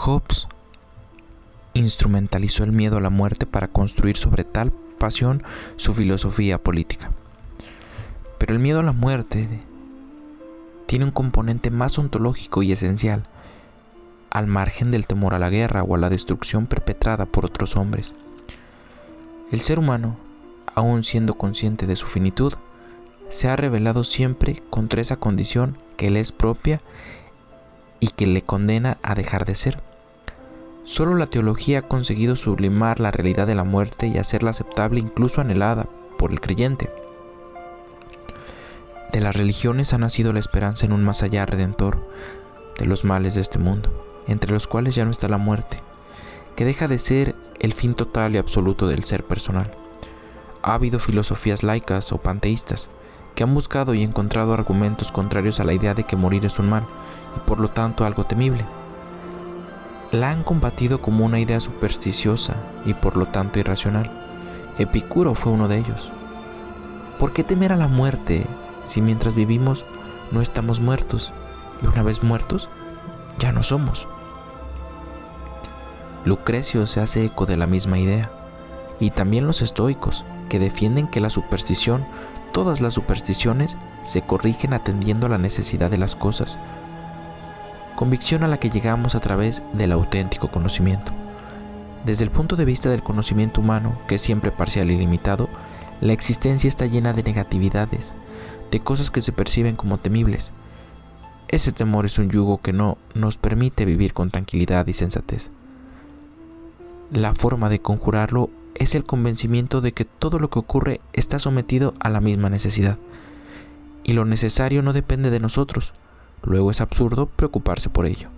Hobbes 0.06 0.50
instrumentalizó 1.74 2.66
el 2.66 2.74
miedo 2.74 2.98
a 2.98 3.02
la 3.02 3.10
muerte 3.10 3.46
para 3.46 3.70
construir 3.70 4.18
sobre 4.18 4.44
tal 4.44 4.74
pasión 5.00 5.44
su 5.78 5.94
filosofía 5.94 6.58
política. 6.62 7.12
Pero 8.38 8.52
el 8.52 8.60
miedo 8.60 8.82
a 8.82 8.84
la 8.84 8.92
muerte 8.92 9.48
tiene 10.88 11.06
un 11.06 11.12
componente 11.12 11.72
más 11.72 11.98
ontológico 11.98 12.64
y 12.64 12.74
esencial. 12.74 13.24
al 14.30 14.48
margen 14.48 14.90
del 14.90 15.06
temor 15.06 15.36
a 15.36 15.40
la 15.40 15.50
guerra 15.50 15.84
o 15.84 15.94
a 15.94 16.00
la 16.00 16.10
destrucción 16.10 16.66
perpetrada 16.66 17.28
por 17.28 17.46
otros 17.46 17.76
hombres. 17.76 18.16
El 19.52 19.62
ser 19.62 19.78
humano, 19.78 20.18
aun 20.74 21.04
siendo 21.04 21.36
consciente 21.36 21.86
de 21.86 21.96
su 21.96 22.08
finitud, 22.08 22.54
se 23.30 23.48
ha 23.48 23.56
revelado 23.56 24.04
siempre 24.04 24.64
contra 24.72 25.02
esa 25.02 25.18
condición 25.18 25.78
que 25.98 26.10
le 26.10 26.20
es 26.20 26.32
propia 26.32 26.82
y 28.00 28.08
que 28.08 28.26
le 28.26 28.42
condena 28.42 28.98
a 29.04 29.14
dejar 29.14 29.46
de 29.46 29.54
ser. 29.54 29.93
Solo 30.84 31.16
la 31.16 31.28
teología 31.28 31.80
ha 31.80 31.88
conseguido 31.88 32.36
sublimar 32.36 33.00
la 33.00 33.12
realidad 33.12 33.48
de 33.48 33.56
la 33.56 33.64
muerte 33.64 34.08
y 34.08 34.18
hacerla 34.18 34.50
aceptable 34.50 35.00
incluso 35.00 35.40
anhelada 35.40 35.88
por 36.18 36.32
el 36.32 36.42
creyente. 36.42 36.90
De 39.14 39.22
las 39.22 39.36
religiones 39.36 39.94
ha 39.94 39.98
nacido 39.98 40.34
la 40.34 40.40
esperanza 40.40 40.86
en 40.86 40.92
un 40.92 41.04
más 41.04 41.24
allá 41.24 41.46
redentor 41.46 42.00
de 42.78 42.86
los 42.86 43.06
males 43.06 43.36
de 43.36 43.42
este 43.42 43.60
mundo, 43.60 43.92
entre 44.28 44.52
los 44.52 44.68
cuales 44.68 44.96
ya 44.96 45.06
no 45.06 45.12
está 45.12 45.30
la 45.30 45.38
muerte, 45.38 45.78
que 46.58 46.66
deja 46.66 46.90
de 46.90 46.98
ser 46.98 47.36
el 47.60 47.74
fin 47.74 47.94
total 47.94 48.36
y 48.36 48.38
absoluto 48.38 48.88
del 48.88 49.04
ser 49.06 49.24
personal. 49.24 49.72
Ha 50.64 50.74
habido 50.74 51.00
filosofías 51.00 51.64
laicas 51.64 52.12
o 52.12 52.18
panteístas 52.18 52.90
que 53.36 53.44
han 53.44 53.54
buscado 53.54 53.94
y 53.94 54.04
encontrado 54.04 54.54
argumentos 54.54 55.12
contrarios 55.12 55.60
a 55.60 55.64
la 55.64 55.74
idea 55.74 55.94
de 55.94 56.04
que 56.04 56.18
morir 56.18 56.44
es 56.46 56.60
un 56.60 56.70
mal 56.70 56.84
y 57.38 57.40
por 57.48 57.60
lo 57.60 57.70
tanto 57.70 58.06
algo 58.06 58.26
temible. 58.26 58.66
La 60.14 60.30
han 60.30 60.44
combatido 60.44 61.02
como 61.02 61.26
una 61.26 61.40
idea 61.40 61.60
supersticiosa 61.60 62.54
y 62.86 62.94
por 62.94 63.18
lo 63.18 63.26
tanto 63.26 63.58
irracional. 63.58 64.12
Epicuro 64.78 65.34
fue 65.34 65.52
uno 65.52 65.68
de 65.68 65.80
ellos. 65.80 66.12
¿Por 67.18 67.34
qué 67.34 67.44
temer 67.44 67.74
a 67.74 67.78
la 67.78 67.88
muerte 67.88 68.46
si 68.86 69.02
mientras 69.02 69.34
vivimos 69.34 69.86
no 70.32 70.44
estamos 70.44 70.80
muertos 70.82 71.34
y 71.82 71.88
una 71.88 72.04
vez 72.04 72.22
muertos 72.22 72.70
ya 73.40 73.52
no 73.52 73.64
somos? 73.64 74.08
Lucrecio 76.26 76.86
se 76.86 77.00
hace 77.00 77.26
eco 77.26 77.48
de 77.48 77.58
la 77.58 77.66
misma 77.66 77.98
idea, 77.98 78.30
y 79.00 79.10
también 79.10 79.48
los 79.48 79.64
estoicos, 79.64 80.26
que 80.48 80.60
defienden 80.60 81.08
que 81.08 81.22
la 81.22 81.32
superstición, 81.32 82.06
todas 82.52 82.82
las 82.82 82.94
supersticiones, 82.94 83.78
se 84.04 84.22
corrigen 84.22 84.74
atendiendo 84.74 85.26
a 85.26 85.30
la 85.30 85.40
necesidad 85.40 85.90
de 85.90 85.98
las 85.98 86.16
cosas, 86.16 86.60
convicción 88.04 88.44
a 88.44 88.50
la 88.50 88.60
que 88.60 88.70
llegamos 88.70 89.16
a 89.16 89.22
través 89.22 89.64
del 89.72 89.94
auténtico 89.94 90.50
conocimiento. 90.50 91.14
Desde 92.04 92.26
el 92.26 92.32
punto 92.32 92.58
de 92.58 92.66
vista 92.66 92.90
del 92.90 93.02
conocimiento 93.02 93.62
humano, 93.62 93.98
que 94.10 94.16
es 94.16 94.22
siempre 94.22 94.52
parcial 94.52 94.92
y 94.92 94.98
limitado, 94.98 95.48
la 96.02 96.12
existencia 96.12 96.68
está 96.68 96.86
llena 96.86 97.14
de 97.14 97.24
negatividades, 97.24 98.14
de 98.72 98.82
cosas 98.82 99.10
que 99.10 99.22
se 99.22 99.32
perciben 99.32 99.78
como 99.78 100.00
temibles. 100.00 100.52
Ese 101.48 101.72
temor 101.72 102.06
es 102.06 102.20
un 102.20 102.30
yugo 102.30 102.60
que 102.62 102.74
no 102.74 102.98
nos 103.14 103.38
permite 103.38 103.86
vivir 103.86 104.14
con 104.14 104.32
tranquilidad 104.32 104.86
y 104.88 104.92
sensatez. 104.92 105.50
La 107.10 107.34
forma 107.34 107.70
de 107.70 107.80
conjurarlo 107.80 108.50
es 108.76 108.96
el 108.96 109.06
convencimiento 109.06 109.80
de 109.80 109.94
que 109.94 110.04
todo 110.04 110.40
lo 110.40 110.50
que 110.50 110.60
ocurre 110.60 111.00
está 111.14 111.40
sometido 111.40 111.94
a 112.02 112.10
la 112.10 112.20
misma 112.20 112.50
necesidad. 112.50 112.98
Y 114.04 114.12
lo 114.12 114.26
necesario 114.26 114.82
no 114.82 114.92
depende 114.92 115.30
de 115.30 115.40
nosotros. 115.40 115.94
Luego 116.44 116.72
es 116.72 116.82
absurdo 116.82 117.28
preocuparse 117.28 117.90
por 117.90 118.06
ello. 118.06 118.30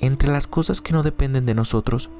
Entre 0.00 0.30
las 0.30 0.46
cosas 0.46 0.80
que 0.80 0.92
no 0.92 1.02
dependen 1.02 1.46
de 1.46 1.54
nosotros 1.54 2.10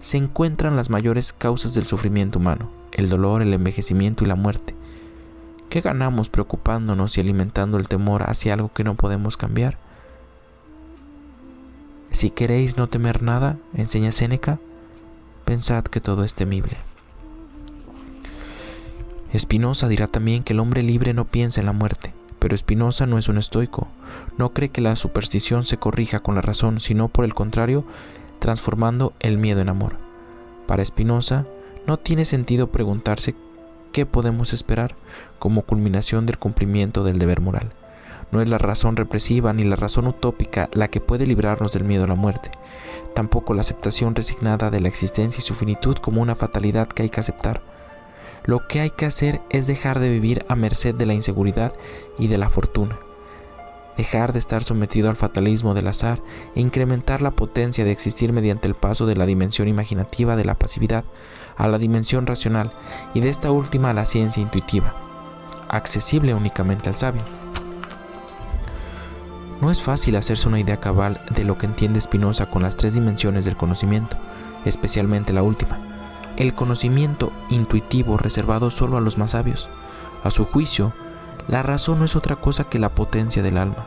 se 0.00 0.16
encuentran 0.16 0.76
las 0.76 0.90
mayores 0.90 1.32
causas 1.32 1.74
del 1.74 1.86
sufrimiento 1.86 2.38
humano, 2.38 2.70
el 2.92 3.08
dolor, 3.08 3.42
el 3.42 3.52
envejecimiento 3.52 4.24
y 4.24 4.28
la 4.28 4.34
muerte. 4.34 4.74
¿Qué 5.68 5.80
ganamos 5.80 6.28
preocupándonos 6.28 7.16
y 7.16 7.20
alimentando 7.20 7.78
el 7.78 7.88
temor 7.88 8.24
hacia 8.28 8.54
algo 8.54 8.72
que 8.72 8.84
no 8.84 8.94
podemos 8.94 9.36
cambiar? 9.36 9.78
Si 12.10 12.30
queréis 12.30 12.76
no 12.76 12.88
temer 12.88 13.22
nada, 13.22 13.56
enseña 13.74 14.12
Séneca, 14.12 14.58
pensad 15.44 15.84
que 15.84 16.00
todo 16.00 16.24
es 16.24 16.34
temible. 16.34 16.76
Spinoza 19.36 19.88
dirá 19.88 20.08
también 20.08 20.44
que 20.44 20.52
el 20.52 20.60
hombre 20.60 20.82
libre 20.82 21.14
no 21.14 21.24
piensa 21.24 21.60
en 21.60 21.66
la 21.66 21.72
muerte, 21.72 22.12
pero 22.42 22.56
Spinoza 22.56 23.06
no 23.06 23.18
es 23.18 23.28
un 23.28 23.38
estoico, 23.38 23.86
no 24.36 24.52
cree 24.52 24.68
que 24.68 24.80
la 24.80 24.96
superstición 24.96 25.62
se 25.62 25.76
corrija 25.76 26.18
con 26.18 26.34
la 26.34 26.40
razón, 26.40 26.80
sino 26.80 27.06
por 27.06 27.24
el 27.24 27.34
contrario, 27.34 27.84
transformando 28.40 29.12
el 29.20 29.38
miedo 29.38 29.60
en 29.60 29.68
amor. 29.68 29.94
Para 30.66 30.84
Spinoza, 30.84 31.46
no 31.86 32.00
tiene 32.00 32.24
sentido 32.24 32.72
preguntarse 32.72 33.36
qué 33.92 34.06
podemos 34.06 34.52
esperar 34.52 34.96
como 35.38 35.62
culminación 35.62 36.26
del 36.26 36.36
cumplimiento 36.36 37.04
del 37.04 37.20
deber 37.20 37.40
moral. 37.40 37.74
No 38.32 38.42
es 38.42 38.48
la 38.48 38.58
razón 38.58 38.96
represiva 38.96 39.52
ni 39.52 39.62
la 39.62 39.76
razón 39.76 40.08
utópica 40.08 40.68
la 40.72 40.88
que 40.88 41.00
puede 41.00 41.28
librarnos 41.28 41.72
del 41.72 41.84
miedo 41.84 42.02
a 42.02 42.08
la 42.08 42.16
muerte, 42.16 42.50
tampoco 43.14 43.54
la 43.54 43.60
aceptación 43.60 44.16
resignada 44.16 44.68
de 44.72 44.80
la 44.80 44.88
existencia 44.88 45.38
y 45.38 45.42
su 45.42 45.54
finitud 45.54 45.94
como 45.98 46.20
una 46.20 46.34
fatalidad 46.34 46.88
que 46.88 47.04
hay 47.04 47.08
que 47.08 47.20
aceptar. 47.20 47.62
Lo 48.44 48.66
que 48.66 48.80
hay 48.80 48.90
que 48.90 49.06
hacer 49.06 49.40
es 49.50 49.66
dejar 49.66 50.00
de 50.00 50.08
vivir 50.08 50.44
a 50.48 50.56
merced 50.56 50.94
de 50.94 51.06
la 51.06 51.14
inseguridad 51.14 51.72
y 52.18 52.26
de 52.26 52.38
la 52.38 52.50
fortuna, 52.50 52.98
dejar 53.96 54.32
de 54.32 54.40
estar 54.40 54.64
sometido 54.64 55.08
al 55.08 55.16
fatalismo 55.16 55.74
del 55.74 55.86
azar 55.86 56.20
e 56.56 56.60
incrementar 56.60 57.22
la 57.22 57.30
potencia 57.30 57.84
de 57.84 57.92
existir 57.92 58.32
mediante 58.32 58.66
el 58.66 58.74
paso 58.74 59.06
de 59.06 59.14
la 59.14 59.26
dimensión 59.26 59.68
imaginativa 59.68 60.34
de 60.34 60.44
la 60.44 60.54
pasividad 60.54 61.04
a 61.56 61.68
la 61.68 61.78
dimensión 61.78 62.26
racional 62.26 62.72
y 63.14 63.20
de 63.20 63.28
esta 63.28 63.52
última 63.52 63.90
a 63.90 63.94
la 63.94 64.06
ciencia 64.06 64.42
intuitiva, 64.42 64.92
accesible 65.68 66.34
únicamente 66.34 66.88
al 66.88 66.96
sabio. 66.96 67.22
No 69.60 69.70
es 69.70 69.80
fácil 69.80 70.16
hacerse 70.16 70.48
una 70.48 70.58
idea 70.58 70.80
cabal 70.80 71.20
de 71.30 71.44
lo 71.44 71.56
que 71.56 71.66
entiende 71.66 72.00
Spinoza 72.00 72.46
con 72.46 72.62
las 72.62 72.76
tres 72.76 72.94
dimensiones 72.94 73.44
del 73.44 73.56
conocimiento, 73.56 74.16
especialmente 74.64 75.32
la 75.32 75.44
última, 75.44 75.78
el 76.36 76.54
conocimiento 76.54 77.32
intuitivo 77.50 78.16
reservado 78.16 78.70
solo 78.70 78.96
a 78.96 79.00
los 79.00 79.18
más 79.18 79.32
sabios. 79.32 79.68
A 80.24 80.30
su 80.30 80.44
juicio, 80.44 80.92
la 81.48 81.62
razón 81.62 81.98
no 81.98 82.04
es 82.04 82.16
otra 82.16 82.36
cosa 82.36 82.64
que 82.64 82.78
la 82.78 82.94
potencia 82.94 83.42
del 83.42 83.58
alma, 83.58 83.86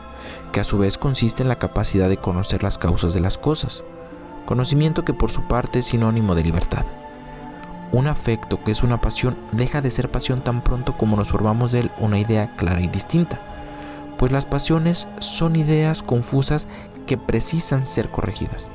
que 0.52 0.60
a 0.60 0.64
su 0.64 0.78
vez 0.78 0.98
consiste 0.98 1.42
en 1.42 1.48
la 1.48 1.58
capacidad 1.58 2.08
de 2.08 2.18
conocer 2.18 2.62
las 2.62 2.78
causas 2.78 3.14
de 3.14 3.20
las 3.20 3.38
cosas, 3.38 3.84
conocimiento 4.44 5.04
que 5.04 5.14
por 5.14 5.30
su 5.30 5.42
parte 5.42 5.78
es 5.80 5.86
sinónimo 5.86 6.34
de 6.34 6.44
libertad. 6.44 6.84
Un 7.92 8.08
afecto 8.08 8.62
que 8.62 8.72
es 8.72 8.82
una 8.82 9.00
pasión 9.00 9.36
deja 9.52 9.80
de 9.80 9.90
ser 9.90 10.10
pasión 10.10 10.42
tan 10.42 10.62
pronto 10.62 10.96
como 10.96 11.16
nos 11.16 11.28
formamos 11.28 11.72
de 11.72 11.80
él 11.80 11.90
una 11.98 12.18
idea 12.18 12.54
clara 12.56 12.80
y 12.80 12.88
distinta 12.88 13.40
pues 14.16 14.32
las 14.32 14.46
pasiones 14.46 15.08
son 15.18 15.56
ideas 15.56 16.02
confusas 16.02 16.68
que 17.06 17.18
precisan 17.18 17.84
ser 17.84 18.10
corregidas. 18.10 18.70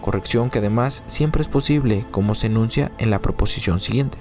Corrección 0.00 0.50
que 0.50 0.60
además 0.60 1.02
siempre 1.06 1.42
es 1.42 1.48
posible, 1.48 2.06
como 2.10 2.34
se 2.34 2.46
enuncia 2.46 2.92
en 2.98 3.10
la 3.10 3.20
proposición 3.20 3.80
siguiente. 3.80 4.18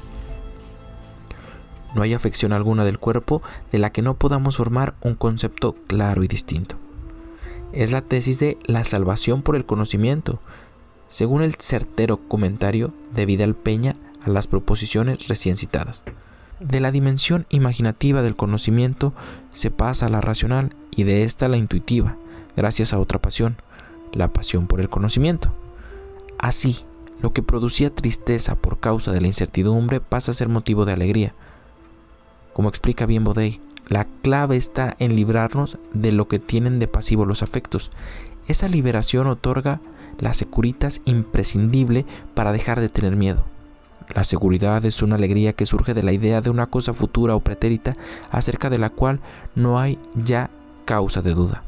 No 1.95 2.01
hay 2.01 2.13
afección 2.13 2.53
alguna 2.53 2.85
del 2.85 2.99
cuerpo 2.99 3.41
de 3.71 3.79
la 3.79 3.91
que 3.91 4.01
no 4.01 4.15
podamos 4.15 4.57
formar 4.57 4.93
un 5.01 5.15
concepto 5.15 5.73
claro 5.87 6.23
y 6.23 6.27
distinto. 6.27 6.75
Es 7.71 7.91
la 7.91 8.01
tesis 8.01 8.39
de 8.39 8.57
la 8.65 8.83
salvación 8.83 9.41
por 9.41 9.55
el 9.55 9.65
conocimiento, 9.65 10.39
según 11.07 11.41
el 11.41 11.55
certero 11.55 12.17
comentario 12.17 12.93
de 13.15 13.25
Vidal 13.25 13.55
Peña 13.55 13.95
a 14.23 14.29
las 14.29 14.47
proposiciones 14.47 15.27
recién 15.27 15.57
citadas. 15.57 16.03
De 16.59 16.81
la 16.81 16.91
dimensión 16.91 17.45
imaginativa 17.49 18.21
del 18.21 18.35
conocimiento 18.35 19.13
se 19.51 19.71
pasa 19.71 20.07
a 20.07 20.09
la 20.09 20.21
racional 20.21 20.75
y 20.91 21.03
de 21.03 21.23
esta 21.23 21.45
a 21.45 21.49
la 21.49 21.57
intuitiva, 21.57 22.17
gracias 22.55 22.93
a 22.93 22.99
otra 22.99 23.19
pasión, 23.19 23.55
la 24.13 24.33
pasión 24.33 24.67
por 24.67 24.81
el 24.81 24.89
conocimiento. 24.89 25.53
Así, 26.39 26.85
lo 27.21 27.33
que 27.33 27.43
producía 27.43 27.93
tristeza 27.93 28.55
por 28.55 28.79
causa 28.79 29.11
de 29.11 29.19
la 29.19 29.27
incertidumbre 29.27 29.99
pasa 29.99 30.31
a 30.31 30.33
ser 30.33 30.47
motivo 30.47 30.85
de 30.85 30.93
alegría. 30.93 31.35
Como 32.53 32.69
explica 32.69 33.05
bien 33.05 33.25
Bodey, 33.25 33.59
la 33.89 34.05
clave 34.21 34.55
está 34.55 34.95
en 34.99 35.15
librarnos 35.15 35.77
de 35.93 36.13
lo 36.13 36.29
que 36.29 36.39
tienen 36.39 36.79
de 36.79 36.87
pasivo 36.87 37.25
los 37.25 37.43
afectos. 37.43 37.91
Esa 38.47 38.69
liberación 38.69 39.27
otorga 39.27 39.81
la 40.17 40.33
securitas 40.33 41.01
imprescindible 41.05 42.05
para 42.35 42.53
dejar 42.53 42.79
de 42.79 42.89
tener 42.89 43.17
miedo. 43.17 43.43
La 44.15 44.23
seguridad 44.23 44.83
es 44.85 45.01
una 45.01 45.15
alegría 45.15 45.53
que 45.53 45.65
surge 45.65 45.93
de 45.93 46.03
la 46.03 46.13
idea 46.13 46.41
de 46.41 46.49
una 46.49 46.67
cosa 46.67 46.93
futura 46.93 47.35
o 47.35 47.41
pretérita 47.41 47.97
acerca 48.31 48.69
de 48.69 48.77
la 48.77 48.89
cual 48.89 49.19
no 49.55 49.77
hay 49.77 49.99
ya 50.15 50.49
causa 50.85 51.21
de 51.21 51.33
duda. 51.33 51.63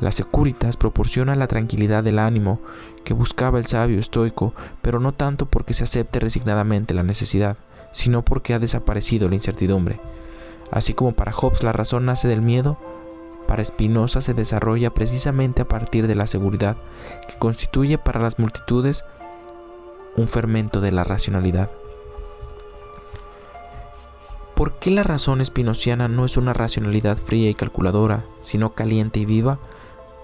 La 0.00 0.12
securitas 0.12 0.76
proporciona 0.76 1.34
la 1.34 1.48
tranquilidad 1.48 2.04
del 2.04 2.20
ánimo 2.20 2.60
que 3.04 3.14
buscaba 3.14 3.58
el 3.58 3.66
sabio 3.66 3.98
estoico, 3.98 4.54
pero 4.80 5.00
no 5.00 5.12
tanto 5.12 5.46
porque 5.46 5.74
se 5.74 5.84
acepte 5.84 6.20
resignadamente 6.20 6.94
la 6.94 7.02
necesidad, 7.02 7.56
sino 7.90 8.24
porque 8.24 8.54
ha 8.54 8.58
desaparecido 8.58 9.28
la 9.28 9.34
incertidumbre. 9.34 10.00
Así 10.70 10.94
como 10.94 11.12
para 11.12 11.32
Hobbes 11.32 11.62
la 11.62 11.72
razón 11.72 12.06
nace 12.06 12.28
del 12.28 12.42
miedo, 12.42 12.78
para 13.48 13.64
Spinoza 13.64 14.20
se 14.20 14.34
desarrolla 14.34 14.92
precisamente 14.92 15.62
a 15.62 15.68
partir 15.68 16.06
de 16.06 16.14
la 16.14 16.26
seguridad, 16.26 16.76
que 17.26 17.38
constituye 17.38 17.98
para 17.98 18.20
las 18.20 18.38
multitudes 18.38 19.04
un 20.16 20.28
fermento 20.28 20.80
de 20.80 20.92
la 20.92 21.02
racionalidad. 21.02 21.70
¿Por 24.54 24.74
qué 24.74 24.90
la 24.90 25.02
razón 25.02 25.40
espinociana 25.40 26.08
no 26.08 26.24
es 26.24 26.36
una 26.36 26.52
racionalidad 26.52 27.16
fría 27.16 27.48
y 27.48 27.54
calculadora, 27.54 28.24
sino 28.40 28.74
caliente 28.74 29.20
y 29.20 29.24
viva? 29.24 29.58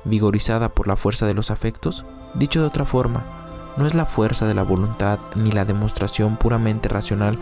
Vigorizada 0.05 0.69
por 0.71 0.89
la 0.89 0.97
fuerza 0.97 1.27
de 1.27 1.35
los 1.35 1.51
afectos? 1.51 2.05
Dicho 2.35 2.61
de 2.61 2.67
otra 2.67 2.85
forma, 2.85 3.25
no 3.77 3.87
es 3.87 3.95
la 3.95 4.07
fuerza 4.07 4.47
de 4.47 4.55
la 4.55 4.63
voluntad 4.63 5.19
ni 5.35 5.51
la 5.51 5.65
demostración 5.65 6.37
puramente 6.37 6.89
racional 6.89 7.39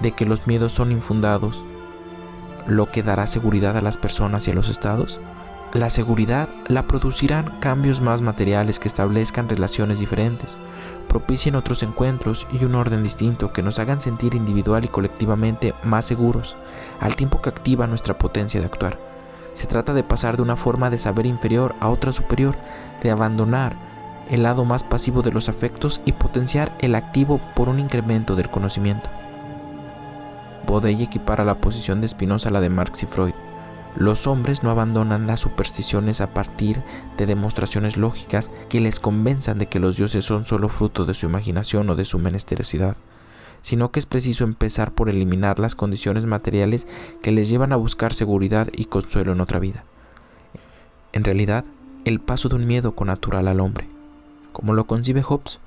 de 0.00 0.12
que 0.12 0.26
los 0.26 0.46
miedos 0.46 0.72
son 0.72 0.92
infundados 0.92 1.62
lo 2.66 2.90
que 2.90 3.02
dará 3.02 3.26
seguridad 3.26 3.76
a 3.76 3.80
las 3.80 3.96
personas 3.96 4.46
y 4.46 4.52
a 4.52 4.54
los 4.54 4.68
estados? 4.68 5.20
La 5.72 5.90
seguridad 5.90 6.48
la 6.68 6.86
producirán 6.86 7.58
cambios 7.60 8.00
más 8.00 8.20
materiales 8.20 8.78
que 8.78 8.88
establezcan 8.88 9.48
relaciones 9.48 9.98
diferentes, 9.98 10.58
propicien 11.08 11.54
otros 11.54 11.82
encuentros 11.82 12.46
y 12.52 12.64
un 12.64 12.74
orden 12.74 13.02
distinto 13.02 13.52
que 13.52 13.62
nos 13.62 13.78
hagan 13.78 14.00
sentir 14.00 14.34
individual 14.34 14.84
y 14.84 14.88
colectivamente 14.88 15.74
más 15.82 16.04
seguros, 16.04 16.56
al 17.00 17.16
tiempo 17.16 17.40
que 17.40 17.48
activa 17.48 17.86
nuestra 17.86 18.18
potencia 18.18 18.60
de 18.60 18.66
actuar. 18.66 19.11
Se 19.54 19.66
trata 19.66 19.94
de 19.94 20.02
pasar 20.02 20.36
de 20.36 20.42
una 20.42 20.56
forma 20.56 20.90
de 20.90 20.98
saber 20.98 21.26
inferior 21.26 21.74
a 21.80 21.88
otra 21.88 22.12
superior, 22.12 22.56
de 23.02 23.10
abandonar 23.10 23.76
el 24.30 24.44
lado 24.44 24.64
más 24.64 24.82
pasivo 24.82 25.22
de 25.22 25.32
los 25.32 25.48
afectos 25.48 26.00
y 26.04 26.12
potenciar 26.12 26.72
el 26.78 26.94
activo 26.94 27.40
por 27.54 27.68
un 27.68 27.78
incremento 27.78 28.34
del 28.34 28.48
conocimiento. 28.48 29.10
Bodey 30.66 31.02
equipara 31.02 31.44
la 31.44 31.56
posición 31.56 32.00
de 32.00 32.08
Spinoza 32.08 32.48
a 32.48 32.52
la 32.52 32.60
de 32.60 32.70
Marx 32.70 33.02
y 33.02 33.06
Freud. 33.06 33.34
Los 33.94 34.26
hombres 34.26 34.62
no 34.62 34.70
abandonan 34.70 35.26
las 35.26 35.40
supersticiones 35.40 36.22
a 36.22 36.32
partir 36.32 36.82
de 37.18 37.26
demostraciones 37.26 37.98
lógicas 37.98 38.50
que 38.70 38.80
les 38.80 39.00
convenzan 39.00 39.58
de 39.58 39.66
que 39.66 39.80
los 39.80 39.98
dioses 39.98 40.24
son 40.24 40.46
solo 40.46 40.70
fruto 40.70 41.04
de 41.04 41.12
su 41.12 41.26
imaginación 41.26 41.90
o 41.90 41.94
de 41.94 42.06
su 42.06 42.18
menesterosidad, 42.18 42.96
sino 43.62 43.90
que 43.90 44.00
es 44.00 44.06
preciso 44.06 44.44
empezar 44.44 44.92
por 44.92 45.08
eliminar 45.08 45.58
las 45.58 45.74
condiciones 45.74 46.26
materiales 46.26 46.86
que 47.22 47.32
les 47.32 47.48
llevan 47.48 47.72
a 47.72 47.76
buscar 47.76 48.14
seguridad 48.14 48.68
y 48.72 48.84
consuelo 48.86 49.32
en 49.32 49.40
otra 49.40 49.58
vida. 49.58 49.84
En 51.12 51.24
realidad, 51.24 51.64
el 52.04 52.20
paso 52.20 52.48
de 52.48 52.56
un 52.56 52.66
miedo 52.66 52.94
connatural 52.94 53.48
al 53.48 53.60
hombre, 53.60 53.88
como 54.52 54.74
lo 54.74 54.86
concibe 54.86 55.22
Hobbes, 55.22 55.60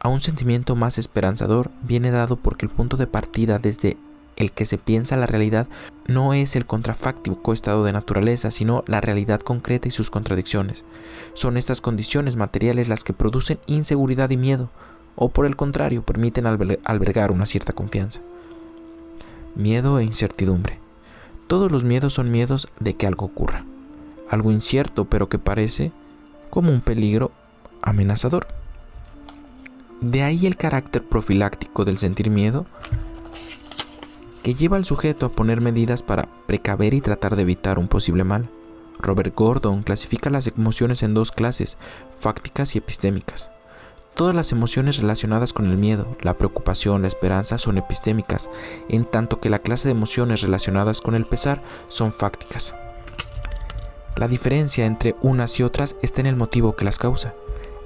a 0.00 0.08
un 0.08 0.20
sentimiento 0.20 0.76
más 0.76 0.98
esperanzador 0.98 1.70
viene 1.82 2.10
dado 2.10 2.36
porque 2.36 2.64
el 2.64 2.72
punto 2.72 2.96
de 2.96 3.06
partida 3.06 3.58
desde 3.58 3.96
el 4.36 4.52
que 4.52 4.64
se 4.64 4.78
piensa 4.78 5.16
la 5.16 5.26
realidad 5.26 5.68
no 6.06 6.32
es 6.32 6.56
el 6.56 6.66
contrafáctico 6.66 7.52
estado 7.52 7.84
de 7.84 7.92
naturaleza, 7.92 8.50
sino 8.50 8.82
la 8.86 9.00
realidad 9.00 9.40
concreta 9.40 9.88
y 9.88 9.90
sus 9.90 10.10
contradicciones. 10.10 10.84
Son 11.34 11.56
estas 11.56 11.80
condiciones 11.80 12.36
materiales 12.36 12.88
las 12.88 13.04
que 13.04 13.12
producen 13.12 13.58
inseguridad 13.66 14.30
y 14.30 14.38
miedo, 14.38 14.70
o 15.20 15.28
por 15.28 15.44
el 15.44 15.54
contrario, 15.54 16.02
permiten 16.02 16.46
albergar 16.46 17.30
una 17.30 17.44
cierta 17.44 17.74
confianza. 17.74 18.22
Miedo 19.54 19.98
e 19.98 20.04
incertidumbre. 20.04 20.78
Todos 21.46 21.70
los 21.70 21.84
miedos 21.84 22.14
son 22.14 22.30
miedos 22.30 22.68
de 22.80 22.94
que 22.94 23.06
algo 23.06 23.26
ocurra, 23.26 23.66
algo 24.30 24.50
incierto 24.50 25.04
pero 25.04 25.28
que 25.28 25.38
parece 25.38 25.92
como 26.48 26.72
un 26.72 26.80
peligro 26.80 27.32
amenazador. 27.82 28.46
De 30.00 30.22
ahí 30.22 30.46
el 30.46 30.56
carácter 30.56 31.04
profiláctico 31.04 31.84
del 31.84 31.98
sentir 31.98 32.30
miedo 32.30 32.64
que 34.42 34.54
lleva 34.54 34.78
al 34.78 34.86
sujeto 34.86 35.26
a 35.26 35.28
poner 35.28 35.60
medidas 35.60 36.02
para 36.02 36.30
precaver 36.46 36.94
y 36.94 37.02
tratar 37.02 37.36
de 37.36 37.42
evitar 37.42 37.78
un 37.78 37.88
posible 37.88 38.24
mal. 38.24 38.48
Robert 38.98 39.34
Gordon 39.34 39.82
clasifica 39.82 40.30
las 40.30 40.46
emociones 40.46 41.02
en 41.02 41.12
dos 41.12 41.30
clases, 41.30 41.76
fácticas 42.18 42.74
y 42.74 42.78
epistémicas. 42.78 43.50
Todas 44.14 44.34
las 44.34 44.52
emociones 44.52 44.98
relacionadas 44.98 45.52
con 45.52 45.66
el 45.70 45.78
miedo, 45.78 46.06
la 46.20 46.34
preocupación, 46.34 47.02
la 47.02 47.08
esperanza 47.08 47.56
son 47.58 47.78
epistémicas, 47.78 48.50
en 48.88 49.04
tanto 49.04 49.40
que 49.40 49.48
la 49.48 49.60
clase 49.60 49.88
de 49.88 49.92
emociones 49.92 50.42
relacionadas 50.42 51.00
con 51.00 51.14
el 51.14 51.24
pesar 51.24 51.62
son 51.88 52.12
fácticas. 52.12 52.74
La 54.16 54.28
diferencia 54.28 54.84
entre 54.84 55.16
unas 55.22 55.58
y 55.58 55.62
otras 55.62 55.96
está 56.02 56.20
en 56.20 56.26
el 56.26 56.36
motivo 56.36 56.76
que 56.76 56.84
las 56.84 56.98
causa. 56.98 57.32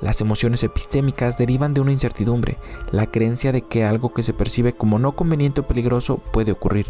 Las 0.01 0.21
emociones 0.21 0.65
epistémicas 0.65 1.39
derivan 1.39 1.73
de 1.73 1.81
una 1.81 1.93
incertidumbre, 1.93 2.59
la 2.91 3.07
creencia 3.07 3.53
de 3.53 3.63
que 3.63 3.85
algo 3.85 4.13
que 4.13 4.25
se 4.25 4.35
percibe 4.35 4.73
como 4.73 4.99
no 4.99 5.13
conveniente 5.13 5.61
o 5.61 5.69
peligroso 5.69 6.19
puede 6.19 6.51
ocurrir, 6.51 6.89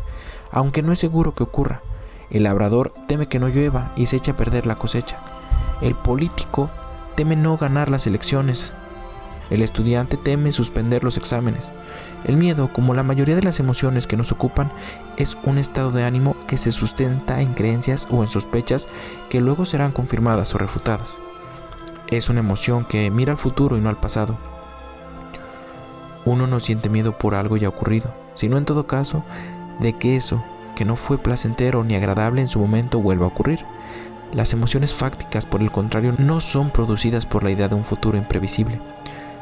aunque 0.50 0.82
no 0.82 0.92
es 0.92 0.98
seguro 0.98 1.34
que 1.34 1.42
ocurra. 1.42 1.82
El 2.30 2.44
labrador 2.44 2.94
teme 3.06 3.28
que 3.28 3.38
no 3.38 3.48
llueva 3.48 3.92
y 3.96 4.06
se 4.06 4.16
echa 4.16 4.32
a 4.32 4.36
perder 4.36 4.66
la 4.66 4.76
cosecha. 4.76 5.18
El 5.82 5.94
político 5.94 6.70
teme 7.14 7.36
no 7.36 7.58
ganar 7.58 7.90
las 7.90 8.06
elecciones. 8.06 8.72
El 9.54 9.62
estudiante 9.62 10.16
teme 10.16 10.50
suspender 10.50 11.04
los 11.04 11.16
exámenes. 11.16 11.70
El 12.24 12.36
miedo, 12.36 12.72
como 12.72 12.92
la 12.92 13.04
mayoría 13.04 13.36
de 13.36 13.42
las 13.42 13.60
emociones 13.60 14.08
que 14.08 14.16
nos 14.16 14.32
ocupan, 14.32 14.68
es 15.16 15.36
un 15.44 15.58
estado 15.58 15.92
de 15.92 16.02
ánimo 16.02 16.34
que 16.48 16.56
se 16.56 16.72
sustenta 16.72 17.40
en 17.40 17.54
creencias 17.54 18.08
o 18.10 18.24
en 18.24 18.28
sospechas 18.28 18.88
que 19.30 19.40
luego 19.40 19.64
serán 19.64 19.92
confirmadas 19.92 20.56
o 20.56 20.58
refutadas. 20.58 21.18
Es 22.08 22.30
una 22.30 22.40
emoción 22.40 22.84
que 22.84 23.08
mira 23.12 23.30
al 23.30 23.38
futuro 23.38 23.78
y 23.78 23.80
no 23.80 23.90
al 23.90 23.96
pasado. 23.96 24.36
Uno 26.24 26.48
no 26.48 26.58
siente 26.58 26.88
miedo 26.88 27.16
por 27.16 27.36
algo 27.36 27.56
ya 27.56 27.68
ocurrido, 27.68 28.12
sino 28.34 28.58
en 28.58 28.64
todo 28.64 28.88
caso 28.88 29.22
de 29.78 29.92
que 29.92 30.16
eso, 30.16 30.42
que 30.74 30.84
no 30.84 30.96
fue 30.96 31.16
placentero 31.16 31.84
ni 31.84 31.94
agradable 31.94 32.40
en 32.40 32.48
su 32.48 32.58
momento, 32.58 32.98
vuelva 32.98 33.26
a 33.26 33.28
ocurrir. 33.28 33.64
Las 34.32 34.52
emociones 34.52 34.92
fácticas, 34.92 35.46
por 35.46 35.62
el 35.62 35.70
contrario, 35.70 36.12
no 36.18 36.40
son 36.40 36.70
producidas 36.70 37.24
por 37.24 37.44
la 37.44 37.52
idea 37.52 37.68
de 37.68 37.76
un 37.76 37.84
futuro 37.84 38.18
imprevisible, 38.18 38.80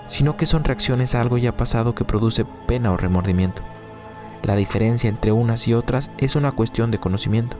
sino 0.07 0.37
que 0.37 0.47
son 0.47 0.65
reacciones 0.65 1.15
a 1.15 1.21
algo 1.21 1.39
ya 1.39 1.57
pasado 1.57 1.95
que 1.95 2.05
produce 2.05 2.45
pena 2.67 2.93
o 2.93 2.97
remordimiento. 2.97 3.63
La 4.43 4.57
diferencia 4.57 5.09
entre 5.09 5.33
unas 5.33 5.69
y 5.69 5.75
otras 5.75 6.11
es 6.19 6.35
una 6.37 6.53
cuestión 6.53 6.91
de 6.91 6.99
conocimiento. 6.99 7.57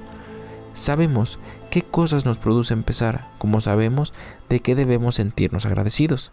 Sabemos 0.75 1.39
qué 1.71 1.83
cosas 1.83 2.25
nos 2.25 2.39
producen 2.39 2.83
pesar, 2.83 3.27
como 3.39 3.61
sabemos 3.61 4.13
de 4.49 4.61
qué 4.61 4.75
debemos 4.75 5.17
sentirnos 5.17 5.67
agradecidos. 5.67 6.33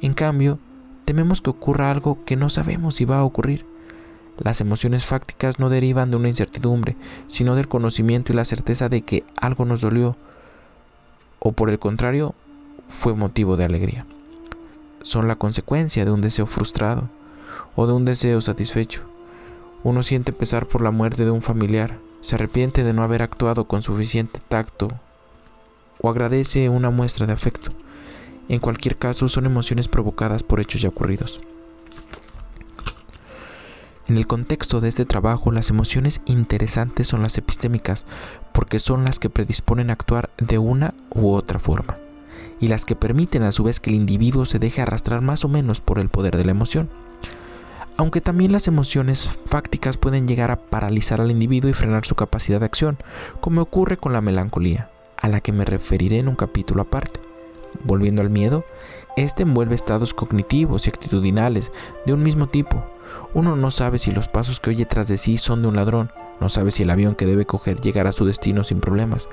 En 0.00 0.14
cambio, 0.14 0.58
tememos 1.04 1.40
que 1.40 1.50
ocurra 1.50 1.90
algo 1.90 2.24
que 2.24 2.36
no 2.36 2.50
sabemos 2.50 2.96
si 2.96 3.04
va 3.04 3.18
a 3.18 3.24
ocurrir. 3.24 3.64
Las 4.38 4.60
emociones 4.60 5.06
fácticas 5.06 5.58
no 5.58 5.68
derivan 5.68 6.10
de 6.10 6.16
una 6.16 6.28
incertidumbre, 6.28 6.96
sino 7.26 7.56
del 7.56 7.66
conocimiento 7.68 8.32
y 8.32 8.36
la 8.36 8.44
certeza 8.44 8.88
de 8.88 9.02
que 9.02 9.24
algo 9.36 9.64
nos 9.64 9.80
dolió, 9.80 10.16
o 11.40 11.52
por 11.52 11.70
el 11.70 11.78
contrario, 11.78 12.34
fue 12.88 13.14
motivo 13.14 13.56
de 13.56 13.64
alegría. 13.64 14.06
Son 15.02 15.28
la 15.28 15.36
consecuencia 15.36 16.04
de 16.04 16.10
un 16.10 16.20
deseo 16.20 16.46
frustrado 16.46 17.08
o 17.76 17.86
de 17.86 17.92
un 17.92 18.04
deseo 18.04 18.40
satisfecho. 18.40 19.02
Uno 19.84 20.02
siente 20.02 20.32
pesar 20.32 20.66
por 20.66 20.82
la 20.82 20.90
muerte 20.90 21.24
de 21.24 21.30
un 21.30 21.42
familiar, 21.42 21.98
se 22.20 22.34
arrepiente 22.34 22.84
de 22.84 22.92
no 22.92 23.02
haber 23.02 23.22
actuado 23.22 23.66
con 23.66 23.82
suficiente 23.82 24.40
tacto 24.48 24.88
o 26.00 26.10
agradece 26.10 26.68
una 26.68 26.90
muestra 26.90 27.26
de 27.26 27.32
afecto. 27.32 27.70
En 28.48 28.60
cualquier 28.60 28.96
caso, 28.96 29.28
son 29.28 29.46
emociones 29.46 29.88
provocadas 29.88 30.42
por 30.42 30.60
hechos 30.60 30.82
ya 30.82 30.88
ocurridos. 30.88 31.40
En 34.08 34.16
el 34.16 34.26
contexto 34.26 34.80
de 34.80 34.88
este 34.88 35.04
trabajo, 35.04 35.52
las 35.52 35.68
emociones 35.68 36.22
interesantes 36.24 37.06
son 37.06 37.22
las 37.22 37.36
epistémicas, 37.36 38.06
porque 38.54 38.78
son 38.78 39.04
las 39.04 39.18
que 39.18 39.28
predisponen 39.28 39.90
a 39.90 39.92
actuar 39.92 40.30
de 40.38 40.56
una 40.56 40.94
u 41.10 41.30
otra 41.32 41.58
forma, 41.58 41.98
y 42.60 42.68
las 42.68 42.84
que 42.84 42.96
permiten 42.96 43.42
a 43.42 43.52
su 43.52 43.64
vez 43.64 43.80
que 43.80 43.90
el 43.90 43.96
individuo 43.96 44.44
se 44.44 44.58
deje 44.58 44.82
arrastrar 44.82 45.22
más 45.22 45.44
o 45.44 45.48
menos 45.48 45.80
por 45.80 45.98
el 45.98 46.08
poder 46.08 46.36
de 46.36 46.44
la 46.44 46.50
emoción 46.50 46.88
aunque 47.98 48.20
también 48.20 48.52
las 48.52 48.68
emociones 48.68 49.38
fácticas 49.44 49.96
pueden 49.96 50.28
llegar 50.28 50.52
a 50.52 50.60
paralizar 50.60 51.20
al 51.20 51.32
individuo 51.32 51.68
y 51.68 51.74
frenar 51.74 52.06
su 52.06 52.14
capacidad 52.14 52.60
de 52.60 52.66
acción, 52.66 52.96
como 53.40 53.60
ocurre 53.60 53.96
con 53.96 54.12
la 54.12 54.20
melancolía, 54.20 54.88
a 55.16 55.28
la 55.28 55.40
que 55.40 55.50
me 55.50 55.64
referiré 55.64 56.18
en 56.18 56.28
un 56.28 56.36
capítulo 56.36 56.82
aparte. 56.82 57.20
Volviendo 57.82 58.22
al 58.22 58.30
miedo, 58.30 58.64
este 59.16 59.42
envuelve 59.42 59.74
estados 59.74 60.14
cognitivos 60.14 60.86
y 60.86 60.90
actitudinales 60.90 61.72
de 62.06 62.12
un 62.12 62.22
mismo 62.22 62.46
tipo. 62.46 62.84
Uno 63.34 63.56
no 63.56 63.72
sabe 63.72 63.98
si 63.98 64.12
los 64.12 64.28
pasos 64.28 64.60
que 64.60 64.70
oye 64.70 64.86
tras 64.86 65.08
de 65.08 65.18
sí 65.18 65.36
son 65.36 65.62
de 65.62 65.68
un 65.68 65.74
ladrón, 65.74 66.12
no 66.40 66.48
sabe 66.48 66.70
si 66.70 66.84
el 66.84 66.90
avión 66.90 67.16
que 67.16 67.26
debe 67.26 67.46
coger 67.46 67.80
llegará 67.80 68.10
a 68.10 68.12
su 68.12 68.24
destino 68.24 68.62
sin 68.62 68.78
problemas, 68.78 69.28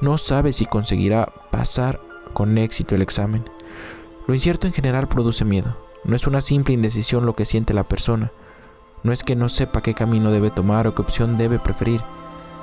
no 0.00 0.18
sabe 0.18 0.52
si 0.52 0.66
conseguirá 0.66 1.32
pasar 1.50 2.00
con 2.34 2.58
éxito 2.58 2.94
el 2.94 3.00
examen. 3.00 3.48
Lo 4.26 4.34
incierto 4.34 4.66
en 4.66 4.74
general 4.74 5.08
produce 5.08 5.46
miedo, 5.46 5.76
no 6.04 6.14
es 6.14 6.26
una 6.26 6.42
simple 6.42 6.74
indecisión 6.74 7.24
lo 7.24 7.34
que 7.34 7.46
siente 7.46 7.72
la 7.72 7.84
persona. 7.84 8.30
No 9.02 9.12
es 9.12 9.24
que 9.24 9.36
no 9.36 9.48
sepa 9.48 9.80
qué 9.80 9.94
camino 9.94 10.30
debe 10.30 10.50
tomar 10.50 10.86
o 10.86 10.94
qué 10.94 11.00
opción 11.00 11.38
debe 11.38 11.58
preferir. 11.58 12.02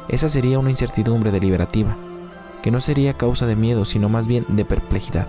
Esa 0.09 0.29
sería 0.29 0.59
una 0.59 0.69
incertidumbre 0.69 1.31
deliberativa, 1.31 1.95
que 2.61 2.69
no 2.69 2.79
sería 2.79 3.17
causa 3.17 3.47
de 3.47 3.55
miedo, 3.55 3.85
sino 3.85 4.09
más 4.09 4.27
bien 4.27 4.45
de 4.49 4.63
perplejidad. 4.63 5.27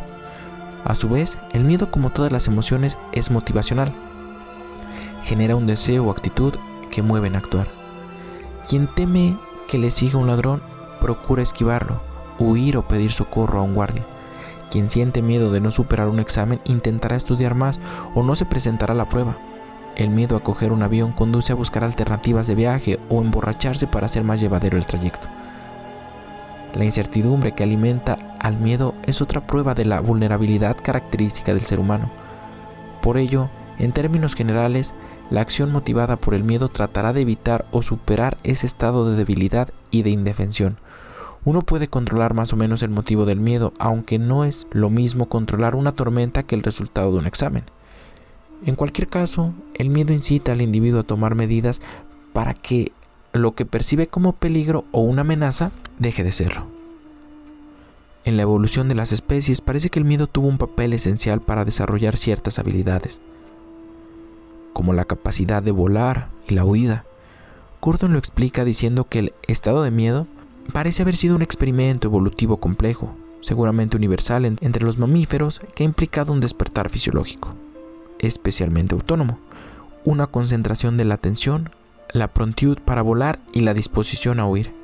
A 0.85 0.95
su 0.95 1.09
vez, 1.09 1.39
el 1.53 1.65
miedo, 1.65 1.91
como 1.91 2.11
todas 2.11 2.33
las 2.33 2.49
emociones, 2.49 2.99
es 3.13 3.31
motivacional. 3.31 3.93
Genera 5.23 5.57
un 5.57 5.67
deseo 5.67 6.05
o 6.05 6.11
actitud 6.11 6.55
que 6.91 7.01
mueven 7.01 7.35
a 7.35 7.39
actuar. 7.39 7.69
Quien 8.69 8.89
teme 8.89 9.39
que 9.69 9.79
le 9.79 9.91
siga 9.91 10.19
un 10.19 10.27
ladrón, 10.27 10.61
procura 11.01 11.43
esquivarlo, 11.43 12.01
huir 12.39 12.77
o 12.77 12.87
pedir 12.87 13.13
socorro 13.13 13.61
a 13.61 13.63
un 13.63 13.75
guardia. 13.75 14.05
Quien 14.73 14.89
siente 14.89 15.21
miedo 15.21 15.53
de 15.53 15.61
no 15.61 15.71
superar 15.71 16.09
un 16.09 16.19
examen 16.19 16.59
intentará 16.65 17.15
estudiar 17.15 17.55
más 17.55 17.79
o 18.15 18.23
no 18.23 18.35
se 18.35 18.47
presentará 18.47 18.95
a 18.95 18.97
la 18.97 19.05
prueba. 19.05 19.37
El 19.97 20.09
miedo 20.09 20.35
a 20.35 20.41
coger 20.41 20.73
un 20.73 20.83
avión 20.83 21.13
conduce 21.13 21.53
a 21.53 21.57
buscar 21.57 21.85
alternativas 21.85 22.47
de 22.47 22.55
viaje 22.55 22.99
o 23.11 23.21
emborracharse 23.21 23.87
para 23.87 24.07
hacer 24.07 24.25
más 24.25 24.41
llevadero 24.41 24.79
el 24.79 24.87
trayecto. 24.87 25.29
La 26.75 26.87
incertidumbre 26.87 27.53
que 27.53 27.65
alimenta 27.65 28.17
al 28.39 28.57
miedo 28.57 28.95
es 29.05 29.21
otra 29.21 29.43
prueba 29.43 29.75
de 29.75 29.85
la 29.85 30.01
vulnerabilidad 30.01 30.79
característica 30.83 31.53
del 31.53 31.67
ser 31.67 31.79
humano. 31.79 32.11
Por 33.03 33.19
ello, 33.19 33.51
en 33.79 33.93
términos 33.93 34.35
generales, 34.35 34.95
la 35.29 35.43
acción 35.43 35.71
motivada 35.71 36.17
por 36.17 36.33
el 36.33 36.45
miedo 36.45 36.71
tratará 36.71 37.13
de 37.13 37.21
evitar 37.21 37.67
o 37.73 37.83
superar 37.83 38.39
ese 38.43 38.65
estado 38.65 39.11
de 39.11 39.19
debilidad 39.19 39.69
y 39.91 40.03
de 40.03 40.09
indefensión. 40.09 40.79
Uno 41.45 41.63
puede 41.63 41.89
controlar 41.89 42.35
más 42.35 42.53
o 42.53 42.57
menos 42.57 42.83
el 42.83 42.91
motivo 42.91 43.25
del 43.25 43.41
miedo, 43.41 43.73
aunque 43.79 44.19
no 44.19 44.45
es 44.45 44.69
lo 44.71 44.91
mismo 44.91 45.29
controlar 45.29 45.75
una 45.75 45.93
tormenta 45.93 46.45
que 46.45 46.55
el 46.55 46.63
resultado 46.63 47.11
de 47.13 47.19
un 47.19 47.27
examen. 47.27 47.65
En 48.65 48.77
cualquier 48.77 49.09
caso, 49.09 49.53
el 49.75 49.91
miedo 49.91 50.13
incita 50.13 50.53
al 50.53 50.63
individuo 50.63 51.01
a 51.01 51.05
tomar 51.05 51.35
medidas 51.35 51.81
para 52.33 52.55
que 52.55 52.93
lo 53.33 53.55
que 53.55 53.67
percibe 53.67 54.07
como 54.07 54.35
peligro 54.35 54.85
o 54.93 55.01
una 55.01 55.23
amenaza 55.23 55.73
deje 55.99 56.23
de 56.23 56.31
serlo. 56.31 56.67
En 58.25 58.37
la 58.37 58.43
evolución 58.43 58.89
de 58.89 58.95
las 58.95 59.11
especies 59.11 59.61
parece 59.61 59.91
que 59.91 59.99
el 59.99 60.05
miedo 60.05 60.29
tuvo 60.29 60.47
un 60.47 60.59
papel 60.59 60.93
esencial 60.93 61.41
para 61.41 61.65
desarrollar 61.65 62.17
ciertas 62.17 62.61
habilidades, 62.61 63.21
como 64.73 64.93
la 64.93 65.07
capacidad 65.07 65.61
de 65.61 65.73
volar 65.73 66.29
y 66.47 66.55
la 66.55 66.65
huida. 66.65 67.05
Gordon 67.81 68.13
lo 68.13 68.21
explica 68.21 68.65
diciendo 68.65 69.09
que 69.09 69.19
el 69.19 69.33
estado 69.49 69.83
de 69.83 69.91
miedo 69.91 70.29
parece 70.73 71.03
haber 71.03 71.17
sido 71.17 71.37
un 71.37 71.43
experimento 71.43 72.09
evolutivo 72.09 72.59
complejo, 72.59 73.17
seguramente 73.41 73.97
universal 73.97 74.45
entre 74.45 74.85
los 74.85 74.99
mamíferos, 74.99 75.61
que 75.75 75.83
ha 75.83 75.87
implicado 75.87 76.33
un 76.33 76.41
despertar 76.41 76.91
fisiológico, 76.91 77.55
especialmente 78.19 78.95
autónomo, 78.95 79.39
una 80.05 80.27
concentración 80.27 80.97
de 80.97 81.05
la 81.05 81.15
atención, 81.15 81.71
la 82.13 82.29
prontitud 82.29 82.79
para 82.85 83.03
volar 83.03 83.41
y 83.53 83.61
la 83.61 83.75
disposición 83.75 84.41
a 84.41 84.47
huir 84.47 84.83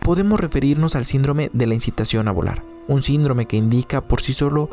podemos 0.00 0.40
referirnos 0.40 0.96
al 0.96 1.06
síndrome 1.06 1.50
de 1.52 1.66
la 1.66 1.74
incitación 1.74 2.26
a 2.26 2.32
volar, 2.32 2.64
un 2.88 3.02
síndrome 3.02 3.46
que 3.46 3.56
indica 3.56 4.00
por 4.00 4.20
sí 4.20 4.32
solo 4.32 4.70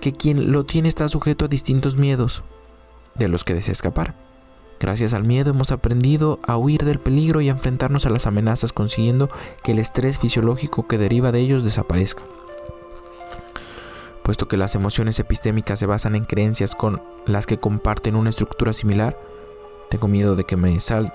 que 0.00 0.12
quien 0.12 0.52
lo 0.52 0.64
tiene 0.64 0.88
está 0.88 1.08
sujeto 1.08 1.44
a 1.44 1.48
distintos 1.48 1.96
miedos 1.96 2.42
de 3.14 3.28
los 3.28 3.44
que 3.44 3.54
desea 3.54 3.72
escapar. 3.72 4.14
Gracias 4.82 5.14
al 5.14 5.22
miedo 5.22 5.52
hemos 5.52 5.70
aprendido 5.70 6.40
a 6.42 6.56
huir 6.56 6.84
del 6.84 6.98
peligro 6.98 7.40
y 7.40 7.48
a 7.48 7.52
enfrentarnos 7.52 8.04
a 8.04 8.10
las 8.10 8.26
amenazas 8.26 8.72
consiguiendo 8.72 9.28
que 9.62 9.70
el 9.70 9.78
estrés 9.78 10.18
fisiológico 10.18 10.88
que 10.88 10.98
deriva 10.98 11.30
de 11.30 11.38
ellos 11.38 11.62
desaparezca. 11.62 12.24
Puesto 14.24 14.48
que 14.48 14.56
las 14.56 14.74
emociones 14.74 15.20
epistémicas 15.20 15.78
se 15.78 15.86
basan 15.86 16.16
en 16.16 16.24
creencias 16.24 16.74
con 16.74 17.00
las 17.26 17.46
que 17.46 17.58
comparten 17.58 18.16
una 18.16 18.30
estructura 18.30 18.72
similar, 18.72 19.16
tengo 19.88 20.08
miedo 20.08 20.34
de 20.34 20.42
que 20.42 20.56
me 20.56 20.80
sal 20.80 21.14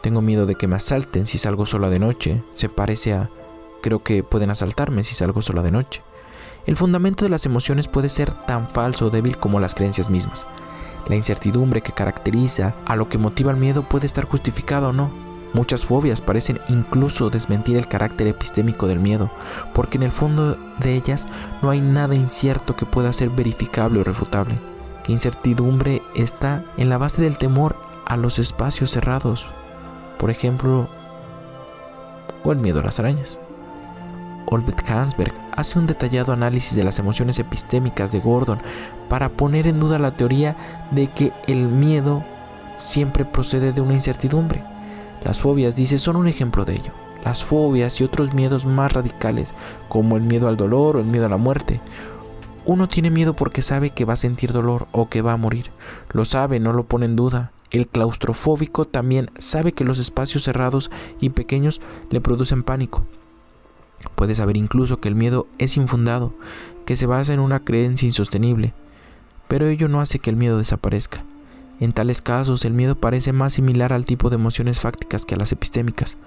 tengo 0.00 0.22
miedo 0.22 0.46
de 0.46 0.54
que 0.54 0.66
me 0.66 0.76
asalten 0.76 1.26
si 1.26 1.36
salgo 1.36 1.66
sola 1.66 1.90
de 1.90 1.98
noche. 1.98 2.42
Se 2.54 2.70
parece 2.70 3.12
a... 3.12 3.28
Creo 3.82 4.02
que 4.02 4.22
pueden 4.22 4.48
asaltarme 4.48 5.04
si 5.04 5.14
salgo 5.14 5.42
sola 5.42 5.60
de 5.60 5.72
noche. 5.72 6.02
El 6.64 6.78
fundamento 6.78 7.26
de 7.26 7.30
las 7.30 7.44
emociones 7.44 7.88
puede 7.88 8.08
ser 8.08 8.32
tan 8.46 8.70
falso 8.70 9.06
o 9.06 9.10
débil 9.10 9.36
como 9.36 9.60
las 9.60 9.74
creencias 9.74 10.08
mismas. 10.08 10.46
La 11.08 11.16
incertidumbre 11.16 11.80
que 11.80 11.92
caracteriza 11.92 12.74
a 12.84 12.96
lo 12.96 13.08
que 13.08 13.18
motiva 13.18 13.50
el 13.50 13.56
miedo 13.56 13.82
puede 13.82 14.06
estar 14.06 14.24
justificada 14.24 14.88
o 14.88 14.92
no. 14.92 15.10
Muchas 15.54 15.84
fobias 15.84 16.20
parecen 16.20 16.60
incluso 16.68 17.30
desmentir 17.30 17.78
el 17.78 17.88
carácter 17.88 18.26
epistémico 18.26 18.86
del 18.86 19.00
miedo, 19.00 19.30
porque 19.72 19.96
en 19.96 20.02
el 20.02 20.12
fondo 20.12 20.58
de 20.78 20.94
ellas 20.94 21.26
no 21.62 21.70
hay 21.70 21.80
nada 21.80 22.14
incierto 22.14 22.76
que 22.76 22.84
pueda 22.84 23.12
ser 23.14 23.30
verificable 23.30 24.00
o 24.00 24.04
refutable. 24.04 24.56
Que 25.04 25.12
incertidumbre 25.12 26.02
está 26.14 26.64
en 26.76 26.90
la 26.90 26.98
base 26.98 27.22
del 27.22 27.38
temor 27.38 27.76
a 28.04 28.18
los 28.18 28.38
espacios 28.38 28.90
cerrados, 28.90 29.46
por 30.18 30.30
ejemplo, 30.30 30.88
o 32.44 32.52
el 32.52 32.58
miedo 32.58 32.80
a 32.80 32.82
las 32.82 32.98
arañas. 32.98 33.38
Olbert 34.50 34.88
Hansberg 34.90 35.34
hace 35.52 35.78
un 35.78 35.86
detallado 35.86 36.32
análisis 36.32 36.74
de 36.74 36.84
las 36.84 36.98
emociones 36.98 37.38
epistémicas 37.38 38.12
de 38.12 38.20
Gordon 38.20 38.58
para 39.08 39.28
poner 39.28 39.66
en 39.66 39.80
duda 39.80 39.98
la 39.98 40.12
teoría 40.12 40.56
de 40.90 41.08
que 41.08 41.32
el 41.46 41.68
miedo 41.68 42.24
siempre 42.78 43.24
procede 43.24 43.72
de 43.72 43.80
una 43.80 43.94
incertidumbre. 43.94 44.64
Las 45.24 45.40
fobias, 45.40 45.74
dice, 45.74 45.98
son 45.98 46.16
un 46.16 46.28
ejemplo 46.28 46.64
de 46.64 46.74
ello. 46.74 46.92
Las 47.24 47.44
fobias 47.44 48.00
y 48.00 48.04
otros 48.04 48.32
miedos 48.32 48.64
más 48.64 48.92
radicales, 48.92 49.52
como 49.88 50.16
el 50.16 50.22
miedo 50.22 50.48
al 50.48 50.56
dolor 50.56 50.96
o 50.96 51.00
el 51.00 51.06
miedo 51.06 51.26
a 51.26 51.28
la 51.28 51.36
muerte. 51.36 51.80
Uno 52.64 52.88
tiene 52.88 53.10
miedo 53.10 53.34
porque 53.34 53.62
sabe 53.62 53.90
que 53.90 54.04
va 54.04 54.12
a 54.12 54.16
sentir 54.16 54.52
dolor 54.52 54.86
o 54.92 55.08
que 55.08 55.22
va 55.22 55.32
a 55.32 55.36
morir. 55.36 55.70
Lo 56.12 56.24
sabe, 56.24 56.60
no 56.60 56.72
lo 56.72 56.84
pone 56.84 57.06
en 57.06 57.16
duda. 57.16 57.50
El 57.70 57.86
claustrofóbico 57.86 58.86
también 58.86 59.30
sabe 59.38 59.72
que 59.72 59.84
los 59.84 59.98
espacios 59.98 60.44
cerrados 60.44 60.90
y 61.20 61.30
pequeños 61.30 61.80
le 62.10 62.20
producen 62.20 62.62
pánico. 62.62 63.04
Puede 64.14 64.34
saber 64.34 64.56
incluso 64.56 65.00
que 65.00 65.08
el 65.08 65.14
miedo 65.14 65.46
es 65.58 65.76
infundado, 65.76 66.34
que 66.84 66.96
se 66.96 67.06
basa 67.06 67.34
en 67.34 67.40
una 67.40 67.60
creencia 67.60 68.06
insostenible, 68.06 68.74
pero 69.48 69.66
ello 69.66 69.88
no 69.88 70.00
hace 70.00 70.18
que 70.18 70.30
el 70.30 70.36
miedo 70.36 70.58
desaparezca. 70.58 71.24
En 71.80 71.92
tales 71.92 72.22
casos, 72.22 72.64
el 72.64 72.72
miedo 72.72 72.96
parece 72.96 73.32
más 73.32 73.54
similar 73.54 73.92
al 73.92 74.06
tipo 74.06 74.30
de 74.30 74.36
emociones 74.36 74.80
fácticas 74.80 75.24
que 75.24 75.34
a 75.34 75.38
las 75.38 75.52
epistémicas. 75.52 76.18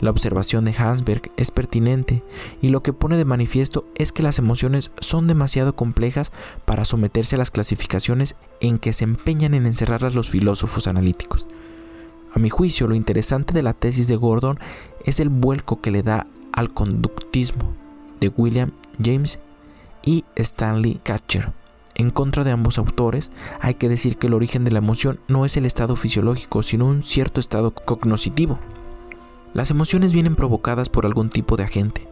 La 0.00 0.10
observación 0.10 0.64
de 0.64 0.74
Hansberg 0.76 1.30
es 1.36 1.52
pertinente 1.52 2.24
y 2.60 2.70
lo 2.70 2.82
que 2.82 2.92
pone 2.92 3.16
de 3.16 3.24
manifiesto 3.24 3.86
es 3.94 4.10
que 4.10 4.24
las 4.24 4.40
emociones 4.40 4.90
son 4.98 5.28
demasiado 5.28 5.76
complejas 5.76 6.32
para 6.64 6.84
someterse 6.84 7.36
a 7.36 7.38
las 7.38 7.52
clasificaciones 7.52 8.34
en 8.60 8.78
que 8.78 8.92
se 8.92 9.04
empeñan 9.04 9.54
en 9.54 9.66
encerrarlas 9.66 10.16
los 10.16 10.28
filósofos 10.28 10.88
analíticos. 10.88 11.46
A 12.34 12.40
mi 12.40 12.50
juicio, 12.50 12.88
lo 12.88 12.96
interesante 12.96 13.54
de 13.54 13.62
la 13.62 13.72
tesis 13.72 14.08
de 14.08 14.16
Gordon 14.16 14.58
es 15.04 15.20
el 15.20 15.28
vuelco 15.28 15.80
que 15.80 15.92
le 15.92 16.02
da 16.02 16.26
al 16.54 16.72
conductismo 16.72 17.74
de 18.20 18.28
William 18.28 18.70
James 19.02 19.40
y 20.04 20.24
Stanley 20.36 21.00
Catcher. 21.02 21.52
En 21.96 22.10
contra 22.10 22.44
de 22.44 22.50
ambos 22.50 22.78
autores, 22.78 23.30
hay 23.60 23.74
que 23.74 23.88
decir 23.88 24.16
que 24.16 24.28
el 24.28 24.34
origen 24.34 24.64
de 24.64 24.70
la 24.70 24.78
emoción 24.78 25.20
no 25.28 25.44
es 25.44 25.56
el 25.56 25.66
estado 25.66 25.96
fisiológico, 25.96 26.62
sino 26.62 26.86
un 26.86 27.02
cierto 27.02 27.40
estado 27.40 27.72
cognoscitivo. 27.72 28.58
Las 29.52 29.70
emociones 29.70 30.12
vienen 30.12 30.34
provocadas 30.34 30.88
por 30.88 31.06
algún 31.06 31.30
tipo 31.30 31.56
de 31.56 31.64
agente, 31.64 32.08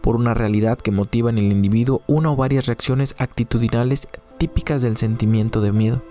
por 0.00 0.16
una 0.16 0.32
realidad 0.32 0.78
que 0.78 0.90
motiva 0.90 1.28
en 1.28 1.38
el 1.38 1.52
individuo 1.52 2.02
una 2.06 2.30
o 2.30 2.36
varias 2.36 2.66
reacciones 2.66 3.14
actitudinales 3.18 4.08
típicas 4.38 4.80
del 4.80 4.96
sentimiento 4.96 5.60
de 5.60 5.72
miedo. 5.72 6.02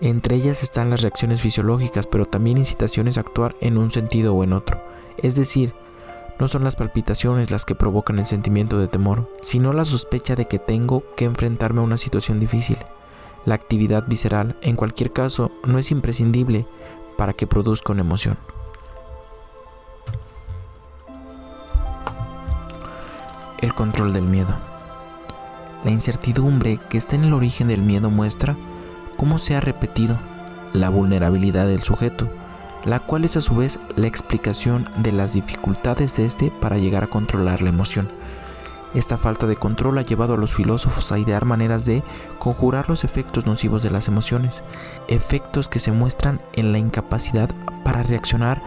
Entre 0.00 0.36
ellas 0.36 0.62
están 0.62 0.88
las 0.88 1.02
reacciones 1.02 1.42
fisiológicas, 1.42 2.06
pero 2.06 2.24
también 2.24 2.56
incitaciones 2.56 3.18
a 3.18 3.20
actuar 3.20 3.54
en 3.60 3.76
un 3.76 3.90
sentido 3.90 4.34
o 4.34 4.44
en 4.44 4.54
otro. 4.54 4.82
Es 5.18 5.34
decir, 5.34 5.74
no 6.40 6.48
son 6.48 6.64
las 6.64 6.74
palpitaciones 6.74 7.50
las 7.50 7.66
que 7.66 7.74
provocan 7.74 8.18
el 8.18 8.26
sentimiento 8.26 8.78
de 8.78 8.88
temor, 8.88 9.30
sino 9.42 9.72
la 9.72 9.84
sospecha 9.84 10.34
de 10.34 10.46
que 10.46 10.58
tengo 10.58 11.04
que 11.14 11.26
enfrentarme 11.26 11.80
a 11.80 11.84
una 11.84 11.98
situación 11.98 12.40
difícil. 12.40 12.78
La 13.44 13.54
actividad 13.54 14.04
visceral, 14.06 14.56
en 14.62 14.74
cualquier 14.76 15.12
caso, 15.12 15.52
no 15.64 15.78
es 15.78 15.90
imprescindible 15.90 16.66
para 17.16 17.34
que 17.34 17.46
produzca 17.46 17.92
una 17.92 18.02
emoción. 18.02 18.38
el 23.60 23.74
control 23.74 24.12
del 24.12 24.24
miedo. 24.24 24.54
La 25.84 25.90
incertidumbre 25.90 26.78
que 26.88 26.98
está 26.98 27.16
en 27.16 27.24
el 27.24 27.34
origen 27.34 27.68
del 27.68 27.82
miedo 27.82 28.10
muestra 28.10 28.56
cómo 29.16 29.38
se 29.38 29.54
ha 29.54 29.60
repetido 29.60 30.18
la 30.72 30.88
vulnerabilidad 30.88 31.66
del 31.66 31.82
sujeto, 31.82 32.28
la 32.84 33.00
cual 33.00 33.24
es 33.24 33.36
a 33.36 33.40
su 33.40 33.54
vez 33.54 33.78
la 33.96 34.06
explicación 34.06 34.88
de 34.96 35.12
las 35.12 35.34
dificultades 35.34 36.16
de 36.16 36.26
éste 36.26 36.50
para 36.60 36.78
llegar 36.78 37.04
a 37.04 37.08
controlar 37.08 37.62
la 37.62 37.68
emoción. 37.68 38.08
Esta 38.94 39.18
falta 39.18 39.46
de 39.46 39.56
control 39.56 39.98
ha 39.98 40.02
llevado 40.02 40.34
a 40.34 40.36
los 40.36 40.52
filósofos 40.52 41.12
a 41.12 41.18
idear 41.18 41.44
maneras 41.44 41.84
de 41.84 42.02
conjurar 42.38 42.88
los 42.88 43.04
efectos 43.04 43.46
nocivos 43.46 43.82
de 43.82 43.90
las 43.90 44.08
emociones, 44.08 44.64
efectos 45.06 45.68
que 45.68 45.78
se 45.78 45.92
muestran 45.92 46.40
en 46.54 46.72
la 46.72 46.78
incapacidad 46.78 47.50
para 47.84 48.02
reaccionar 48.02 48.60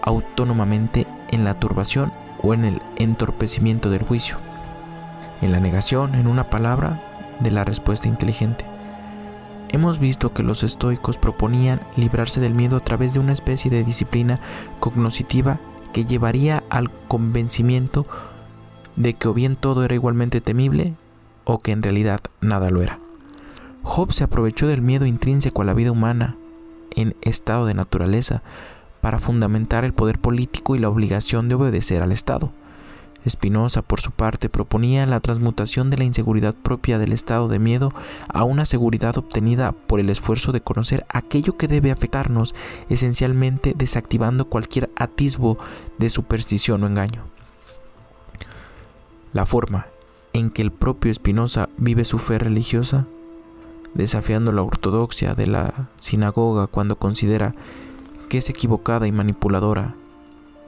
autónomamente 0.00 1.06
en 1.30 1.44
la 1.44 1.58
turbación 1.58 2.12
o 2.42 2.54
en 2.54 2.64
el 2.64 2.80
entorpecimiento 2.96 3.90
del 3.90 4.02
juicio, 4.02 4.38
en 5.42 5.52
la 5.52 5.60
negación, 5.60 6.14
en 6.14 6.26
una 6.26 6.48
palabra, 6.48 7.02
de 7.40 7.50
la 7.50 7.64
respuesta 7.64 8.08
inteligente. 8.08 8.75
Hemos 9.68 9.98
visto 9.98 10.32
que 10.32 10.42
los 10.42 10.62
estoicos 10.62 11.18
proponían 11.18 11.80
librarse 11.96 12.40
del 12.40 12.54
miedo 12.54 12.76
a 12.76 12.80
través 12.80 13.14
de 13.14 13.20
una 13.20 13.32
especie 13.32 13.70
de 13.70 13.84
disciplina 13.84 14.40
cognoscitiva 14.80 15.58
que 15.92 16.04
llevaría 16.04 16.62
al 16.70 16.90
convencimiento 17.08 18.06
de 18.96 19.14
que 19.14 19.28
o 19.28 19.34
bien 19.34 19.56
todo 19.56 19.84
era 19.84 19.94
igualmente 19.94 20.40
temible 20.40 20.94
o 21.44 21.58
que 21.58 21.72
en 21.72 21.82
realidad 21.82 22.20
nada 22.40 22.70
lo 22.70 22.82
era. 22.82 22.98
Job 23.82 24.12
se 24.12 24.24
aprovechó 24.24 24.66
del 24.66 24.82
miedo 24.82 25.06
intrínseco 25.06 25.62
a 25.62 25.64
la 25.64 25.74
vida 25.74 25.92
humana 25.92 26.36
en 26.94 27.14
estado 27.22 27.66
de 27.66 27.74
naturaleza 27.74 28.42
para 29.00 29.20
fundamentar 29.20 29.84
el 29.84 29.92
poder 29.92 30.18
político 30.18 30.74
y 30.74 30.78
la 30.80 30.88
obligación 30.88 31.48
de 31.48 31.54
obedecer 31.54 32.02
al 32.02 32.10
Estado. 32.10 32.50
Spinoza, 33.28 33.82
por 33.82 34.00
su 34.00 34.10
parte, 34.10 34.48
proponía 34.48 35.06
la 35.06 35.20
transmutación 35.20 35.90
de 35.90 35.96
la 35.96 36.04
inseguridad 36.04 36.54
propia 36.54 36.98
del 36.98 37.12
estado 37.12 37.48
de 37.48 37.58
miedo 37.58 37.92
a 38.28 38.44
una 38.44 38.64
seguridad 38.64 39.18
obtenida 39.18 39.72
por 39.72 40.00
el 40.00 40.10
esfuerzo 40.10 40.52
de 40.52 40.60
conocer 40.60 41.04
aquello 41.08 41.56
que 41.56 41.68
debe 41.68 41.90
afectarnos, 41.90 42.54
esencialmente 42.88 43.74
desactivando 43.76 44.46
cualquier 44.46 44.90
atisbo 44.96 45.58
de 45.98 46.10
superstición 46.10 46.84
o 46.84 46.86
engaño. 46.86 47.24
La 49.32 49.46
forma 49.46 49.86
en 50.32 50.50
que 50.50 50.62
el 50.62 50.70
propio 50.70 51.12
Spinoza 51.12 51.68
vive 51.76 52.04
su 52.04 52.18
fe 52.18 52.38
religiosa, 52.38 53.06
desafiando 53.94 54.52
la 54.52 54.62
ortodoxia 54.62 55.34
de 55.34 55.46
la 55.46 55.88
sinagoga 55.98 56.66
cuando 56.66 56.98
considera 56.98 57.54
que 58.28 58.38
es 58.38 58.50
equivocada 58.50 59.06
y 59.06 59.12
manipuladora, 59.12 59.94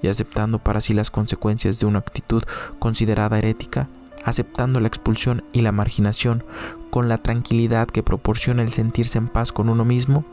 y 0.02 0.08
aceptando 0.08 0.58
para 0.58 0.80
sí 0.80 0.94
las 0.94 1.10
consecuencias 1.10 1.80
de 1.80 1.86
una 1.86 1.98
actitud 1.98 2.42
considerada 2.78 3.38
herética, 3.38 3.88
aceptando 4.24 4.80
la 4.80 4.88
expulsión 4.88 5.44
y 5.52 5.62
la 5.62 5.72
marginación 5.72 6.44
con 6.90 7.08
la 7.08 7.18
tranquilidad 7.18 7.88
que 7.88 8.02
proporciona 8.02 8.62
el 8.62 8.72
sentirse 8.72 9.18
en 9.18 9.28
paz 9.28 9.52
con 9.52 9.68
uno 9.68 9.84
mismo, 9.84 10.24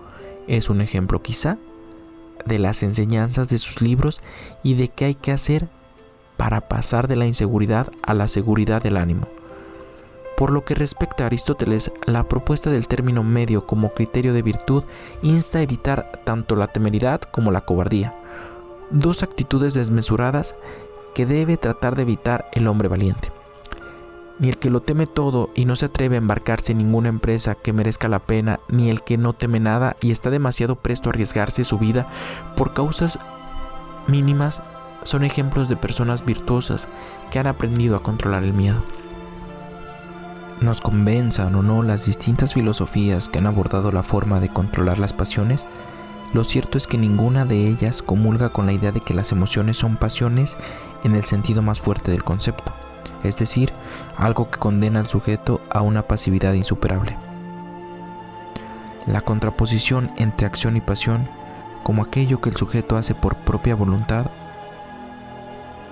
es 0.48 0.70
un 0.70 0.82
ejemplo 0.82 1.22
quizá 1.22 1.58
de 2.46 2.60
las 2.60 2.84
enseñanzas 2.84 3.50
de 3.50 3.58
sus 3.58 3.82
libros 3.82 4.22
y 4.64 4.76
de 4.76 4.90
qué 4.90 5.06
hay 5.06 5.16
que 5.16 5.32
hacer 5.32 5.68
para 6.38 6.68
pasar 6.68 7.08
de 7.08 7.16
la 7.16 7.26
inseguridad 7.26 7.92
a 8.04 8.14
la 8.14 8.28
seguridad 8.28 8.84
del 8.84 8.98
ánimo. 8.98 9.28
Por 10.38 10.52
lo 10.52 10.66
que 10.66 10.76
respecta 10.76 11.24
a 11.24 11.28
Aristóteles, 11.28 11.92
la 12.06 12.28
propuesta 12.28 12.70
del 12.70 12.90
término 12.90 13.24
medio 13.24 13.66
como 13.66 13.94
criterio 13.94 14.34
de 14.34 14.42
virtud 14.42 14.84
insta 15.22 15.60
a 15.60 15.62
evitar 15.62 16.22
tanto 16.26 16.58
la 16.58 16.68
temeridad 16.68 17.22
como 17.22 17.52
la 17.52 17.62
cobardía, 17.62 18.14
dos 18.92 19.24
actitudes 19.24 19.74
desmesuradas 19.74 20.56
que 21.14 21.26
debe 21.26 21.58
tratar 21.58 21.96
de 21.96 22.04
evitar 22.04 22.50
el 22.54 22.68
hombre 22.68 22.88
valiente. 22.88 23.32
Ni 24.38 24.50
el 24.50 24.58
que 24.58 24.70
lo 24.70 24.82
teme 24.82 25.08
todo 25.08 25.50
y 25.56 25.66
no 25.66 25.78
se 25.78 25.86
atreve 25.86 26.16
a 26.16 26.18
embarcarse 26.18 26.74
en 26.74 26.80
ninguna 26.80 27.08
empresa 27.08 27.56
que 27.56 27.72
merezca 27.72 28.10
la 28.10 28.20
pena, 28.20 28.60
ni 28.68 28.90
el 28.90 29.02
que 29.02 29.18
no 29.18 29.34
teme 29.34 29.62
nada 29.62 29.96
y 30.02 30.12
está 30.12 30.30
demasiado 30.30 30.76
presto 30.76 31.10
a 31.10 31.14
arriesgarse 31.14 31.64
su 31.64 31.80
vida 31.80 32.08
por 32.58 32.74
causas 32.74 33.18
mínimas, 34.08 34.62
son 35.04 35.24
ejemplos 35.24 35.70
de 35.70 35.78
personas 35.78 36.26
virtuosas 36.26 36.88
que 37.32 37.40
han 37.40 37.48
aprendido 37.48 37.96
a 37.96 38.04
controlar 38.04 38.44
el 38.44 38.54
miedo. 38.54 38.84
Nos 40.62 40.82
convenzan 40.82 41.54
o 41.56 41.64
no 41.64 41.84
las 41.84 42.06
distintas 42.06 42.54
filosofías 42.54 43.30
que 43.30 43.40
han 43.40 43.48
abordado 43.48 43.92
la 43.92 44.04
forma 44.04 44.40
de 44.40 44.50
controlar 44.50 45.00
las 45.00 45.14
pasiones, 45.14 45.66
lo 46.36 46.44
cierto 46.44 46.78
es 46.78 46.86
que 46.86 46.98
ninguna 46.98 47.46
de 47.46 47.66
ellas 47.66 48.02
comulga 48.02 48.50
con 48.50 48.66
la 48.66 48.74
idea 48.74 48.92
de 48.92 49.00
que 49.00 49.14
las 49.14 49.32
emociones 49.32 49.78
son 49.78 49.96
pasiones 49.96 50.58
en 51.06 51.16
el 51.16 51.24
sentido 51.24 51.62
más 51.62 51.80
fuerte 51.80 52.12
del 52.12 52.26
concepto, 52.26 52.74
es 53.24 53.38
decir, 53.38 53.72
algo 54.18 54.52
que 54.52 54.60
condena 54.60 55.00
al 55.00 55.08
sujeto 55.08 55.62
a 55.70 55.80
una 55.80 56.10
pasividad 56.10 56.52
insuperable. 56.52 57.16
La 59.08 59.22
contraposición 59.22 60.12
entre 60.18 60.46
acción 60.46 60.76
y 60.76 60.82
pasión, 60.82 61.30
como 61.84 62.04
aquello 62.04 62.42
que 62.42 62.50
el 62.50 62.58
sujeto 62.58 62.98
hace 62.98 63.16
por 63.16 63.38
propia 63.38 63.76
voluntad, 63.76 64.26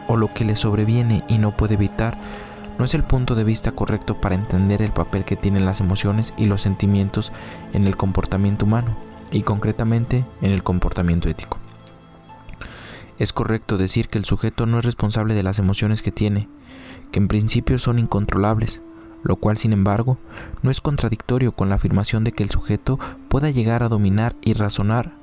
o 0.09 0.17
lo 0.17 0.33
que 0.33 0.43
le 0.43 0.57
sobreviene 0.57 1.23
y 1.29 1.37
no 1.37 1.55
puede 1.55 1.75
evitar, 1.75 2.17
no 2.77 2.83
es 2.83 2.93
el 2.95 3.05
punto 3.05 3.35
de 3.35 3.45
vista 3.45 3.71
correcto 3.71 4.19
para 4.19 4.35
entender 4.35 4.81
el 4.81 4.91
papel 4.91 5.23
que 5.23 5.37
tienen 5.37 5.63
las 5.63 5.79
emociones 5.79 6.33
y 6.35 6.47
los 6.47 6.63
sentimientos 6.63 7.31
en 7.71 7.87
el 7.87 7.95
comportamiento 7.95 8.65
humano 8.65 9.12
y 9.33 9.41
concretamente 9.41 10.25
en 10.41 10.51
el 10.51 10.63
comportamiento 10.63 11.27
ético. 11.27 11.57
Es 13.19 13.33
correcto 13.33 13.77
decir 13.77 14.07
que 14.07 14.17
el 14.17 14.25
sujeto 14.25 14.65
no 14.65 14.79
es 14.79 14.85
responsable 14.85 15.33
de 15.33 15.43
las 15.43 15.59
emociones 15.59 16.01
que 16.01 16.11
tiene, 16.11 16.47
que 17.11 17.19
en 17.19 17.27
principio 17.27 17.77
son 17.79 17.99
incontrolables, 17.99 18.81
lo 19.23 19.35
cual 19.35 19.57
sin 19.57 19.73
embargo 19.73 20.17
no 20.61 20.71
es 20.71 20.81
contradictorio 20.81 21.51
con 21.51 21.69
la 21.69 21.75
afirmación 21.75 22.23
de 22.23 22.31
que 22.31 22.43
el 22.43 22.49
sujeto 22.49 22.99
pueda 23.29 23.49
llegar 23.49 23.83
a 23.83 23.89
dominar 23.89 24.35
y 24.41 24.53
razonar 24.53 25.13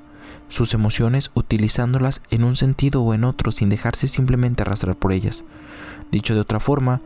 sus 0.49 0.73
emociones 0.73 1.31
utilizándolas 1.33 2.21
en 2.29 2.43
un 2.43 2.55
sentido 2.55 3.01
o 3.01 3.13
en 3.13 3.23
otro 3.23 3.51
sin 3.51 3.69
dejarse 3.69 4.07
simplemente 4.07 4.63
arrastrar 4.63 4.97
por 4.97 5.13
ellas. 5.13 5.45
Dicho 6.11 6.33
de 6.33 6.41
otra 6.41 6.59
forma, 6.59 7.01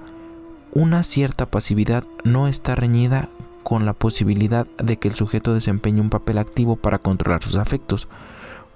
una 0.71 1.03
cierta 1.03 1.45
pasividad 1.45 2.03
no 2.23 2.47
está 2.47 2.75
reñida 2.75 3.29
con 3.65 3.83
la 3.83 3.93
posibilidad 3.93 4.67
de 4.77 4.97
que 4.97 5.07
el 5.07 5.15
sujeto 5.15 5.55
desempeñe 5.55 5.99
un 5.99 6.11
papel 6.11 6.37
activo 6.37 6.75
para 6.75 6.99
controlar 6.99 7.41
sus 7.41 7.55
afectos. 7.55 8.07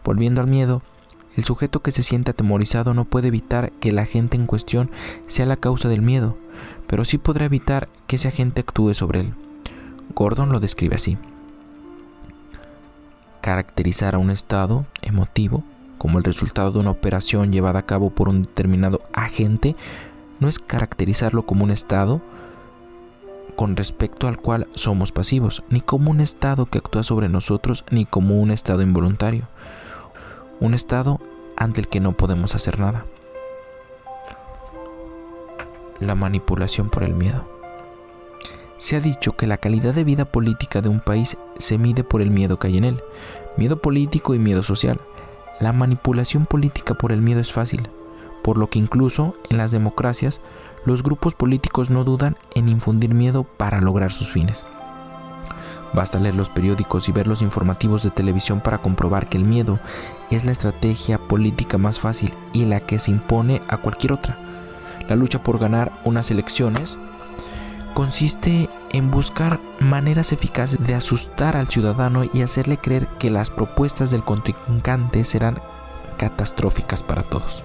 Volviendo 0.03 0.41
al 0.41 0.47
miedo, 0.47 0.81
el 1.37 1.43
sujeto 1.43 1.83
que 1.83 1.91
se 1.91 2.01
siente 2.01 2.31
atemorizado 2.31 2.95
no 2.95 3.05
puede 3.05 3.27
evitar 3.27 3.71
que 3.73 3.89
el 3.89 3.99
agente 3.99 4.35
en 4.35 4.47
cuestión 4.47 4.89
sea 5.27 5.45
la 5.45 5.57
causa 5.57 5.89
del 5.89 6.01
miedo, 6.01 6.37
pero 6.87 7.05
sí 7.05 7.19
podrá 7.19 7.45
evitar 7.45 7.87
que 8.07 8.15
ese 8.15 8.29
agente 8.29 8.61
actúe 8.61 8.95
sobre 8.95 9.19
él. 9.19 9.33
Gordon 10.15 10.49
lo 10.49 10.59
describe 10.59 10.95
así. 10.95 11.19
Caracterizar 13.41 14.15
a 14.15 14.17
un 14.17 14.31
estado 14.31 14.87
emotivo 15.03 15.63
como 15.99 16.17
el 16.17 16.23
resultado 16.23 16.71
de 16.71 16.79
una 16.79 16.89
operación 16.89 17.51
llevada 17.51 17.77
a 17.77 17.85
cabo 17.85 18.09
por 18.09 18.27
un 18.27 18.41
determinado 18.41 19.01
agente 19.13 19.75
no 20.39 20.47
es 20.47 20.57
caracterizarlo 20.57 21.43
como 21.43 21.63
un 21.63 21.69
estado, 21.69 22.21
con 23.59 23.75
respecto 23.75 24.29
al 24.29 24.37
cual 24.37 24.69
somos 24.73 25.11
pasivos, 25.11 25.65
ni 25.69 25.81
como 25.81 26.11
un 26.11 26.21
estado 26.21 26.67
que 26.67 26.77
actúa 26.77 27.03
sobre 27.03 27.27
nosotros, 27.27 27.83
ni 27.91 28.05
como 28.05 28.39
un 28.39 28.51
estado 28.51 28.83
involuntario, 28.83 29.49
un 30.61 30.73
estado 30.73 31.19
ante 31.57 31.81
el 31.81 31.89
que 31.89 31.99
no 31.99 32.13
podemos 32.13 32.55
hacer 32.55 32.79
nada. 32.79 33.03
La 35.99 36.15
manipulación 36.15 36.89
por 36.89 37.03
el 37.03 37.13
miedo. 37.13 37.43
Se 38.77 38.95
ha 38.95 39.01
dicho 39.01 39.35
que 39.35 39.45
la 39.45 39.57
calidad 39.57 39.93
de 39.93 40.05
vida 40.05 40.23
política 40.23 40.79
de 40.79 40.87
un 40.87 41.01
país 41.01 41.35
se 41.57 41.77
mide 41.77 42.05
por 42.05 42.21
el 42.21 42.31
miedo 42.31 42.59
que 42.59 42.67
hay 42.67 42.77
en 42.77 42.85
él, 42.85 43.03
miedo 43.57 43.81
político 43.81 44.33
y 44.33 44.39
miedo 44.39 44.63
social. 44.63 45.01
La 45.59 45.73
manipulación 45.73 46.45
política 46.45 46.93
por 46.93 47.11
el 47.11 47.21
miedo 47.21 47.41
es 47.41 47.51
fácil, 47.51 47.89
por 48.41 48.57
lo 48.57 48.69
que 48.69 48.79
incluso 48.79 49.35
en 49.49 49.57
las 49.57 49.71
democracias 49.71 50.39
los 50.85 51.03
grupos 51.03 51.33
políticos 51.33 51.89
no 51.89 52.03
dudan 52.03 52.37
en 52.55 52.69
infundir 52.69 53.13
miedo 53.13 53.43
para 53.43 53.81
lograr 53.81 54.11
sus 54.11 54.31
fines. 54.31 54.65
Basta 55.93 56.19
leer 56.19 56.35
los 56.35 56.49
periódicos 56.49 57.09
y 57.09 57.11
ver 57.11 57.27
los 57.27 57.41
informativos 57.41 58.03
de 58.03 58.11
televisión 58.11 58.61
para 58.61 58.77
comprobar 58.77 59.27
que 59.27 59.37
el 59.37 59.43
miedo 59.43 59.79
es 60.29 60.45
la 60.45 60.51
estrategia 60.51 61.17
política 61.17 61.77
más 61.77 61.99
fácil 61.99 62.33
y 62.53 62.65
la 62.65 62.79
que 62.79 62.99
se 62.99 63.11
impone 63.11 63.61
a 63.67 63.77
cualquier 63.77 64.13
otra. 64.13 64.37
La 65.07 65.15
lucha 65.15 65.41
por 65.41 65.57
ganar 65.57 65.91
unas 66.03 66.29
elecciones 66.29 66.97
consiste 67.95 68.69
en 68.91 69.09
buscar 69.09 69.59
maneras 69.79 70.31
eficaces 70.31 70.79
de 70.85 70.93
asustar 70.93 71.57
al 71.57 71.67
ciudadano 71.67 72.23
y 72.31 72.43
hacerle 72.43 72.77
creer 72.77 73.07
que 73.17 73.31
las 73.31 73.49
propuestas 73.49 74.11
del 74.11 74.23
contrincante 74.23 75.23
serán 75.23 75.59
catastróficas 76.17 77.01
para 77.01 77.23
todos. 77.23 77.63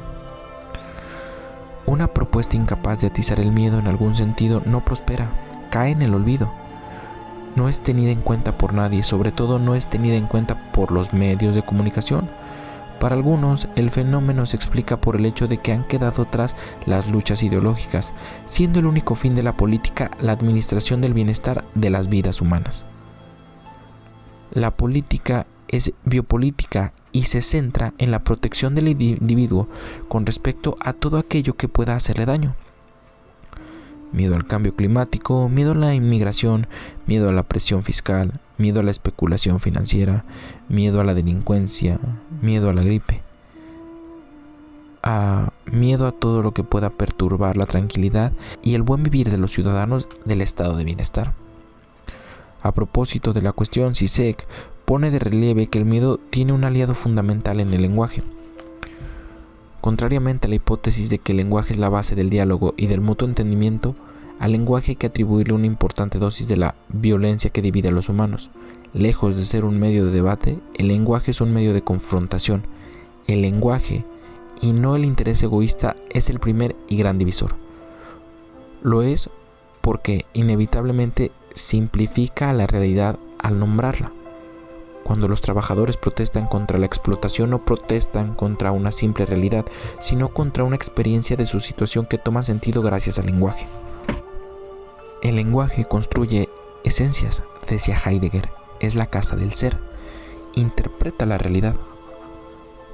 Una 1.87 2.09
propuesta 2.09 2.57
incapaz 2.57 3.01
de 3.01 3.09
atizar 3.09 3.41
el 3.41 3.53
miedo 3.53 3.79
en 3.79 3.87
algún 3.87 4.15
sentido 4.15 4.63
no 4.65 4.83
prospera, 4.83 5.29
cae 5.71 5.91
en 5.91 6.01
el 6.01 6.15
olvido. 6.15 6.51
No 7.57 7.69
es 7.69 7.81
tenida 7.81 8.11
en 8.11 8.23
cuenta 8.23 8.57
por 8.57 8.73
nadie, 8.73 9.03
sobre 9.03 9.33
todo 9.33 9.59
no 9.59 9.75
es 9.75 9.89
tenida 9.89 10.17
en 10.17 10.27
cuenta 10.27 10.73
por 10.73 10.93
los 10.93 11.13
medios 11.13 11.55
de 11.55 11.63
comunicación. 11.63 12.31
Para 13.01 13.17
algunos, 13.17 13.69
el 13.77 13.91
fenómeno 13.91 14.47
se 14.47 14.57
explica 14.57 14.99
por 14.99 15.17
el 15.17 15.27
hecho 15.27 15.47
de 15.47 15.59
que 15.59 15.73
han 15.73 15.85
quedado 15.85 16.23
atrás 16.23 16.57
las 16.87 17.07
luchas 17.07 17.43
ideológicas, 17.43 18.15
siendo 18.47 18.79
el 18.79 18.87
único 18.87 19.15
fin 19.15 19.35
de 19.35 19.43
la 19.43 19.57
política 19.57 20.11
la 20.21 20.33
administración 20.33 21.03
del 21.03 21.13
bienestar 21.13 21.65
de 21.75 21.91
las 21.91 22.09
vidas 22.09 22.41
humanas. 22.41 22.87
La 24.53 24.71
política 24.71 25.47
es 25.69 25.93
biopolítica 26.05 26.95
y 27.15 27.23
se 27.23 27.41
centra 27.41 27.95
en 27.97 28.11
la 28.11 28.19
protección 28.19 28.75
del 28.75 28.89
individuo 28.89 29.69
con 30.09 30.27
respecto 30.27 30.77
a 30.81 30.93
todo 30.93 31.17
aquello 31.17 31.55
que 31.55 31.69
pueda 31.69 31.95
hacerle 31.95 32.27
daño. 32.27 32.57
Miedo 34.13 34.35
al 34.35 34.47
cambio 34.47 34.75
climático, 34.75 35.49
miedo 35.49 35.73
a 35.73 35.77
la 35.77 35.95
inmigración, 35.95 36.67
miedo 37.07 37.29
a 37.29 37.33
la 37.33 37.45
presión 37.45 37.85
fiscal, 37.85 38.41
miedo 38.59 38.81
a 38.81 38.83
la 38.83 38.91
especulación 38.91 39.61
financiera, 39.61 40.25
miedo 40.69 41.01
a 41.01 41.05
la 41.05 41.15
delincuencia, 41.15 42.01
miedo 42.43 42.69
a 42.69 42.73
la 42.73 42.83
gripe, 42.83 43.23
a 45.05 45.53
miedo 45.67 46.09
a 46.09 46.13
todo 46.13 46.43
lo 46.43 46.53
que 46.53 46.65
pueda 46.65 46.91
perturbar 46.91 47.57
la 47.57 47.67
tranquilidad 47.67 48.33
y 48.61 48.75
el 48.75 48.83
buen 48.83 49.05
vivir 49.05 49.31
de 49.31 49.39
los 49.39 49.53
ciudadanos 49.53 50.09
del 50.25 50.41
estado 50.41 50.77
de 50.77 50.85
bienestar. 50.85 51.33
A 52.61 52.73
propósito 52.73 53.33
de 53.33 53.43
la 53.43 53.53
cuestión 53.53 53.95
CISEC, 53.95 54.47
pone 54.85 55.11
de 55.11 55.19
relieve 55.19 55.69
que 55.69 55.79
el 55.79 55.85
miedo 55.85 56.19
tiene 56.31 56.53
un 56.53 56.65
aliado 56.65 56.95
fundamental 56.95 57.61
en 57.61 57.73
el 57.73 57.83
lenguaje. 57.83 58.23
Contrariamente 59.81 60.47
a 60.47 60.51
la 60.51 60.57
hipótesis 60.57 61.11
de 61.11 61.19
que 61.19 61.33
el 61.33 61.39
lenguaje 61.39 61.73
es 61.73 61.79
la 61.79 61.89
base 61.89 62.15
del 62.15 62.31
diálogo 62.31 62.75
y 62.77 62.87
del 62.87 63.01
mutuo 63.01 63.29
entendimiento, 63.29 63.95
al 64.39 64.53
lenguaje 64.53 64.93
hay 64.93 64.97
que 64.97 65.07
atribuirle 65.07 65.55
una 65.55 65.67
importante 65.67 66.19
dosis 66.19 66.49
de 66.49 66.57
la 66.57 66.75
violencia 66.89 67.51
que 67.51 67.63
divide 67.63 67.89
a 67.89 67.93
los 67.93 68.09
humanos. 68.09 68.51
Lejos 68.93 69.37
de 69.37 69.45
ser 69.45 69.65
un 69.65 69.79
medio 69.79 70.07
de 70.07 70.13
debate, 70.13 70.59
el 70.75 70.89
lenguaje 70.89 71.31
es 71.31 71.41
un 71.41 71.53
medio 71.53 71.73
de 71.73 71.83
confrontación. 71.83 72.67
El 73.27 73.43
lenguaje, 73.43 74.05
y 74.61 74.73
no 74.73 74.97
el 74.97 75.05
interés 75.05 75.43
egoísta, 75.43 75.97
es 76.11 76.31
el 76.31 76.41
primer 76.41 76.77
y 76.89 76.97
gran 76.97 77.19
divisor. 77.19 77.57
Lo 78.83 79.03
es 79.03 79.31
porque 79.81 80.27
inevitablemente 80.33 81.31
simplifica 81.53 82.53
la 82.53 82.67
realidad 82.67 83.19
al 83.39 83.59
nombrarla 83.59 84.13
Cuando 85.05 85.29
los 85.29 85.43
trabajadores 85.43 85.99
protestan 85.99 86.47
contra 86.47 86.79
la 86.79 86.87
explotación 86.87 87.51
no 87.51 87.59
protestan 87.59 88.35
contra 88.35 88.73
una 88.73 88.91
simple 88.91 89.27
realidad, 89.27 89.67
sino 90.01 90.31
contra 90.31 90.65
una 90.65 90.77
experiencia 90.77 91.37
de 91.37 91.45
su 91.45 91.61
situación 91.61 92.07
que 92.07 92.17
toma 92.17 92.43
sentido 92.43 92.81
gracias 92.81 93.19
al 93.19 93.27
lenguaje. 93.27 93.67
El 95.23 95.37
lenguaje 95.37 95.85
construye 95.85 96.49
esencias, 96.85 97.43
decía 97.69 98.01
Heidegger, 98.03 98.49
es 98.81 98.95
la 98.95 99.07
casa 99.07 99.37
del 99.37 99.53
ser, 99.53 99.77
interpreta 100.55 101.27
la 101.27 101.37
realidad. 101.37 101.77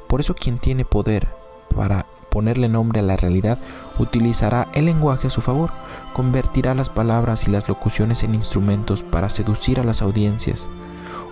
Por 0.08 0.20
eso 0.20 0.34
quien 0.34 0.58
tiene 0.58 0.84
poder 0.84 1.28
para 1.76 2.06
ponerle 2.28 2.68
nombre 2.68 3.00
a 3.00 3.04
la 3.04 3.16
realidad 3.16 3.58
utilizará 3.98 4.66
el 4.74 4.86
lenguaje 4.86 5.28
a 5.28 5.30
su 5.30 5.42
favor, 5.42 5.70
convertirá 6.12 6.74
las 6.74 6.90
palabras 6.90 7.46
y 7.46 7.50
las 7.52 7.68
locuciones 7.68 8.24
en 8.24 8.34
instrumentos 8.34 9.04
para 9.04 9.28
seducir 9.28 9.78
a 9.78 9.84
las 9.84 10.02
audiencias 10.02 10.68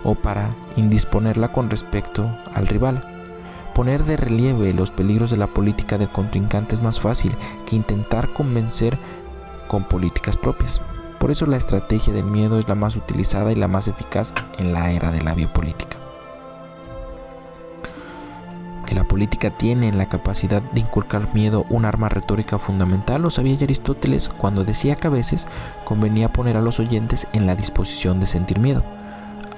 o 0.03 0.15
para 0.15 0.49
indisponerla 0.75 1.51
con 1.51 1.69
respecto 1.69 2.29
al 2.53 2.67
rival. 2.67 3.03
Poner 3.75 4.03
de 4.03 4.17
relieve 4.17 4.73
los 4.73 4.91
peligros 4.91 5.31
de 5.31 5.37
la 5.37 5.47
política 5.47 5.97
del 5.97 6.09
contrincante 6.09 6.75
es 6.75 6.81
más 6.81 6.99
fácil 6.99 7.33
que 7.65 7.75
intentar 7.75 8.29
convencer 8.33 8.97
con 9.67 9.83
políticas 9.83 10.35
propias. 10.35 10.81
Por 11.19 11.31
eso 11.31 11.45
la 11.45 11.57
estrategia 11.57 12.13
del 12.13 12.25
miedo 12.25 12.59
es 12.59 12.67
la 12.67 12.75
más 12.75 12.95
utilizada 12.95 13.51
y 13.51 13.55
la 13.55 13.67
más 13.67 13.87
eficaz 13.87 14.33
en 14.57 14.73
la 14.73 14.91
era 14.91 15.11
de 15.11 15.21
la 15.21 15.33
biopolítica 15.33 15.97
que 18.89 18.95
la 18.95 19.03
política 19.03 19.51
tiene 19.51 19.87
en 19.87 19.99
la 19.99 20.09
capacidad 20.09 20.63
de 20.63 20.81
inculcar 20.81 21.31
miedo 21.35 21.63
un 21.69 21.85
arma 21.85 22.09
retórica 22.09 22.57
fundamental, 22.57 23.21
lo 23.21 23.29
sabía 23.29 23.55
Aristóteles 23.61 24.29
cuando 24.29 24.63
decía 24.63 24.95
que 24.95 25.05
a 25.05 25.11
veces 25.11 25.45
convenía 25.85 26.33
poner 26.33 26.57
a 26.57 26.61
los 26.61 26.79
oyentes 26.79 27.27
en 27.33 27.45
la 27.45 27.55
disposición 27.55 28.19
de 28.19 28.25
sentir 28.25 28.57
miedo, 28.57 28.81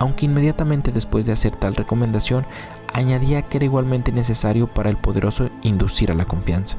aunque 0.01 0.25
inmediatamente 0.25 0.91
después 0.91 1.27
de 1.27 1.31
hacer 1.31 1.55
tal 1.55 1.75
recomendación 1.75 2.43
añadía 2.91 3.43
que 3.43 3.57
era 3.57 3.65
igualmente 3.65 4.11
necesario 4.11 4.65
para 4.65 4.89
el 4.89 4.97
poderoso 4.97 5.51
inducir 5.61 6.09
a 6.09 6.15
la 6.15 6.25
confianza. 6.25 6.77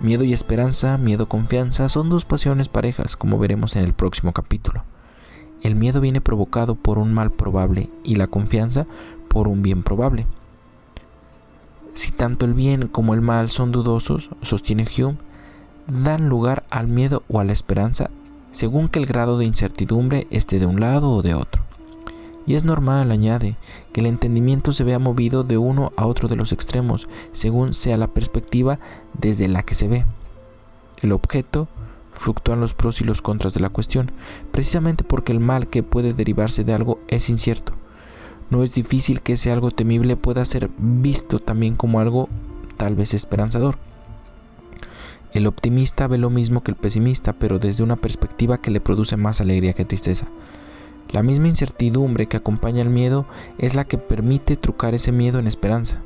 Miedo 0.00 0.24
y 0.24 0.32
esperanza, 0.32 0.96
miedo-confianza 0.96 1.90
son 1.90 2.08
dos 2.08 2.24
pasiones 2.24 2.70
parejas, 2.70 3.14
como 3.14 3.38
veremos 3.38 3.76
en 3.76 3.84
el 3.84 3.92
próximo 3.92 4.32
capítulo. 4.32 4.84
El 5.60 5.74
miedo 5.74 6.00
viene 6.00 6.22
provocado 6.22 6.76
por 6.76 6.96
un 6.96 7.12
mal 7.12 7.30
probable 7.30 7.90
y 8.04 8.14
la 8.14 8.26
confianza 8.26 8.86
por 9.28 9.46
un 9.46 9.60
bien 9.60 9.82
probable. 9.82 10.24
Si 11.92 12.10
tanto 12.10 12.46
el 12.46 12.54
bien 12.54 12.88
como 12.88 13.12
el 13.12 13.20
mal 13.20 13.50
son 13.50 13.70
dudosos, 13.70 14.30
sostiene 14.40 14.88
Hume, 14.96 15.18
dan 15.86 16.30
lugar 16.30 16.64
al 16.70 16.88
miedo 16.88 17.22
o 17.28 17.38
a 17.38 17.44
la 17.44 17.52
esperanza 17.52 18.08
según 18.50 18.88
que 18.88 18.98
el 18.98 19.04
grado 19.04 19.36
de 19.36 19.44
incertidumbre 19.44 20.26
esté 20.30 20.58
de 20.58 20.64
un 20.64 20.80
lado 20.80 21.10
o 21.10 21.20
de 21.20 21.34
otro. 21.34 21.67
Y 22.48 22.56
es 22.56 22.64
normal, 22.64 23.12
añade, 23.12 23.56
que 23.92 24.00
el 24.00 24.06
entendimiento 24.06 24.72
se 24.72 24.82
vea 24.82 24.98
movido 24.98 25.44
de 25.44 25.56
uno 25.56 25.92
a 25.94 26.06
otro 26.06 26.26
de 26.26 26.34
los 26.34 26.50
extremos, 26.50 27.08
según 27.30 27.74
sea 27.74 27.96
la 27.96 28.08
perspectiva 28.08 28.80
desde 29.12 29.46
la 29.46 29.62
que 29.62 29.76
se 29.76 29.86
ve. 29.86 30.04
El 31.00 31.12
objeto 31.12 31.68
fluctúan 32.12 32.58
los 32.58 32.74
pros 32.74 33.00
y 33.00 33.04
los 33.04 33.22
contras 33.22 33.54
de 33.54 33.60
la 33.60 33.68
cuestión, 33.68 34.10
precisamente 34.50 35.04
porque 35.04 35.30
el 35.30 35.38
mal 35.38 35.68
que 35.68 35.84
puede 35.84 36.12
derivarse 36.12 36.64
de 36.64 36.74
algo 36.74 36.98
es 37.06 37.30
incierto 37.30 37.74
no 38.50 38.62
es 38.62 38.74
difícil 38.74 39.20
que 39.20 39.34
ese 39.34 39.50
algo 39.50 39.70
temible 39.70 40.16
pueda 40.16 40.44
ser 40.44 40.70
visto 40.78 41.38
también 41.38 41.76
como 41.76 42.00
algo 42.00 42.28
tal 42.76 42.94
vez 42.94 43.14
esperanzador. 43.14 43.78
El 45.32 45.46
optimista 45.46 46.06
ve 46.06 46.16
lo 46.16 46.30
mismo 46.30 46.62
que 46.62 46.70
el 46.70 46.76
pesimista, 46.76 47.34
pero 47.34 47.58
desde 47.58 47.82
una 47.82 47.96
perspectiva 47.96 48.58
que 48.58 48.70
le 48.70 48.80
produce 48.80 49.16
más 49.16 49.40
alegría 49.40 49.74
que 49.74 49.84
tristeza. 49.84 50.26
La 51.10 51.22
misma 51.22 51.48
incertidumbre 51.48 52.26
que 52.26 52.36
acompaña 52.36 52.82
el 52.82 52.90
miedo 52.90 53.26
es 53.56 53.74
la 53.74 53.84
que 53.84 53.98
permite 53.98 54.56
trucar 54.56 54.94
ese 54.94 55.10
miedo 55.10 55.38
en 55.38 55.46
esperanza. 55.46 56.02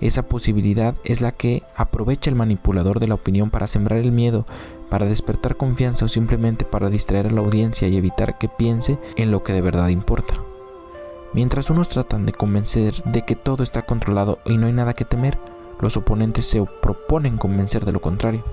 Esa 0.00 0.24
posibilidad 0.24 0.94
es 1.04 1.20
la 1.20 1.32
que 1.32 1.62
aprovecha 1.76 2.28
el 2.28 2.36
manipulador 2.36 3.00
de 3.00 3.08
la 3.08 3.14
opinión 3.14 3.50
para 3.50 3.66
sembrar 3.66 4.00
el 4.00 4.12
miedo, 4.12 4.44
para 4.90 5.06
despertar 5.06 5.56
confianza 5.56 6.04
o 6.04 6.08
simplemente 6.08 6.64
para 6.64 6.90
distraer 6.90 7.28
a 7.28 7.30
la 7.30 7.40
audiencia 7.40 7.88
y 7.88 7.96
evitar 7.96 8.36
que 8.36 8.48
piense 8.48 8.98
en 9.16 9.30
lo 9.30 9.42
que 9.42 9.52
de 9.52 9.62
verdad 9.62 9.88
importa. 9.88 10.34
Mientras 11.32 11.70
unos 11.70 11.88
tratan 11.88 12.26
de 12.26 12.32
convencer 12.32 13.02
de 13.04 13.22
que 13.22 13.36
todo 13.36 13.62
está 13.62 13.82
controlado 13.82 14.40
y 14.44 14.58
no 14.58 14.66
hay 14.66 14.72
nada 14.74 14.92
que 14.92 15.06
temer, 15.06 15.38
los 15.80 15.96
oponentes 15.96 16.44
se 16.44 16.62
proponen 16.82 17.38
convencer 17.38 17.86
de 17.86 17.92
lo 17.92 18.02
contrario. 18.02 18.44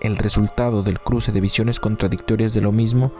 El 0.00 0.16
resultado 0.16 0.82
del 0.82 0.98
cruce 0.98 1.30
de 1.30 1.40
visiones 1.40 1.78
contradictorias 1.78 2.54
de 2.54 2.62
lo 2.62 2.72
mismo 2.72 3.12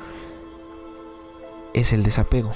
es 1.76 1.92
el 1.92 2.02
desapego, 2.02 2.52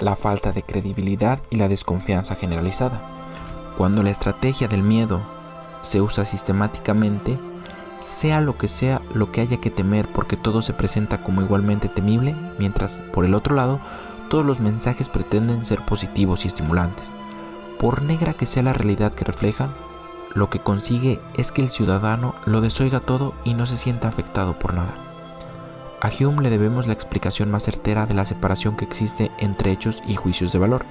la 0.00 0.14
falta 0.14 0.52
de 0.52 0.62
credibilidad 0.62 1.40
y 1.50 1.56
la 1.56 1.66
desconfianza 1.66 2.36
generalizada. 2.36 3.02
Cuando 3.76 4.04
la 4.04 4.10
estrategia 4.10 4.68
del 4.68 4.84
miedo 4.84 5.20
se 5.82 6.00
usa 6.00 6.24
sistemáticamente, 6.24 7.36
sea 8.00 8.40
lo 8.40 8.56
que 8.56 8.68
sea 8.68 9.02
lo 9.14 9.32
que 9.32 9.40
haya 9.40 9.60
que 9.60 9.70
temer 9.70 10.06
porque 10.06 10.36
todo 10.36 10.62
se 10.62 10.72
presenta 10.72 11.24
como 11.24 11.42
igualmente 11.42 11.88
temible, 11.88 12.36
mientras 12.56 13.00
por 13.12 13.24
el 13.24 13.34
otro 13.34 13.56
lado 13.56 13.80
todos 14.30 14.46
los 14.46 14.60
mensajes 14.60 15.08
pretenden 15.08 15.64
ser 15.64 15.84
positivos 15.84 16.44
y 16.44 16.48
estimulantes. 16.48 17.04
Por 17.80 18.02
negra 18.02 18.34
que 18.34 18.46
sea 18.46 18.62
la 18.62 18.72
realidad 18.72 19.12
que 19.12 19.24
reflejan, 19.24 19.70
lo 20.34 20.50
que 20.50 20.60
consigue 20.60 21.18
es 21.36 21.50
que 21.50 21.62
el 21.62 21.70
ciudadano 21.70 22.36
lo 22.46 22.60
desoiga 22.60 23.00
todo 23.00 23.34
y 23.42 23.54
no 23.54 23.66
se 23.66 23.76
sienta 23.76 24.06
afectado 24.06 24.56
por 24.56 24.74
nada. 24.74 25.07
A 26.00 26.10
Hume 26.10 26.42
le 26.42 26.50
debemos 26.50 26.86
la 26.86 26.92
explicación 26.92 27.50
más 27.50 27.64
certera 27.64 28.06
de 28.06 28.14
la 28.14 28.24
separación 28.24 28.76
que 28.76 28.84
existe 28.84 29.32
entre 29.38 29.72
hechos 29.72 30.00
y 30.06 30.14
juicios 30.14 30.52
de 30.52 30.60
valor. 30.60 30.86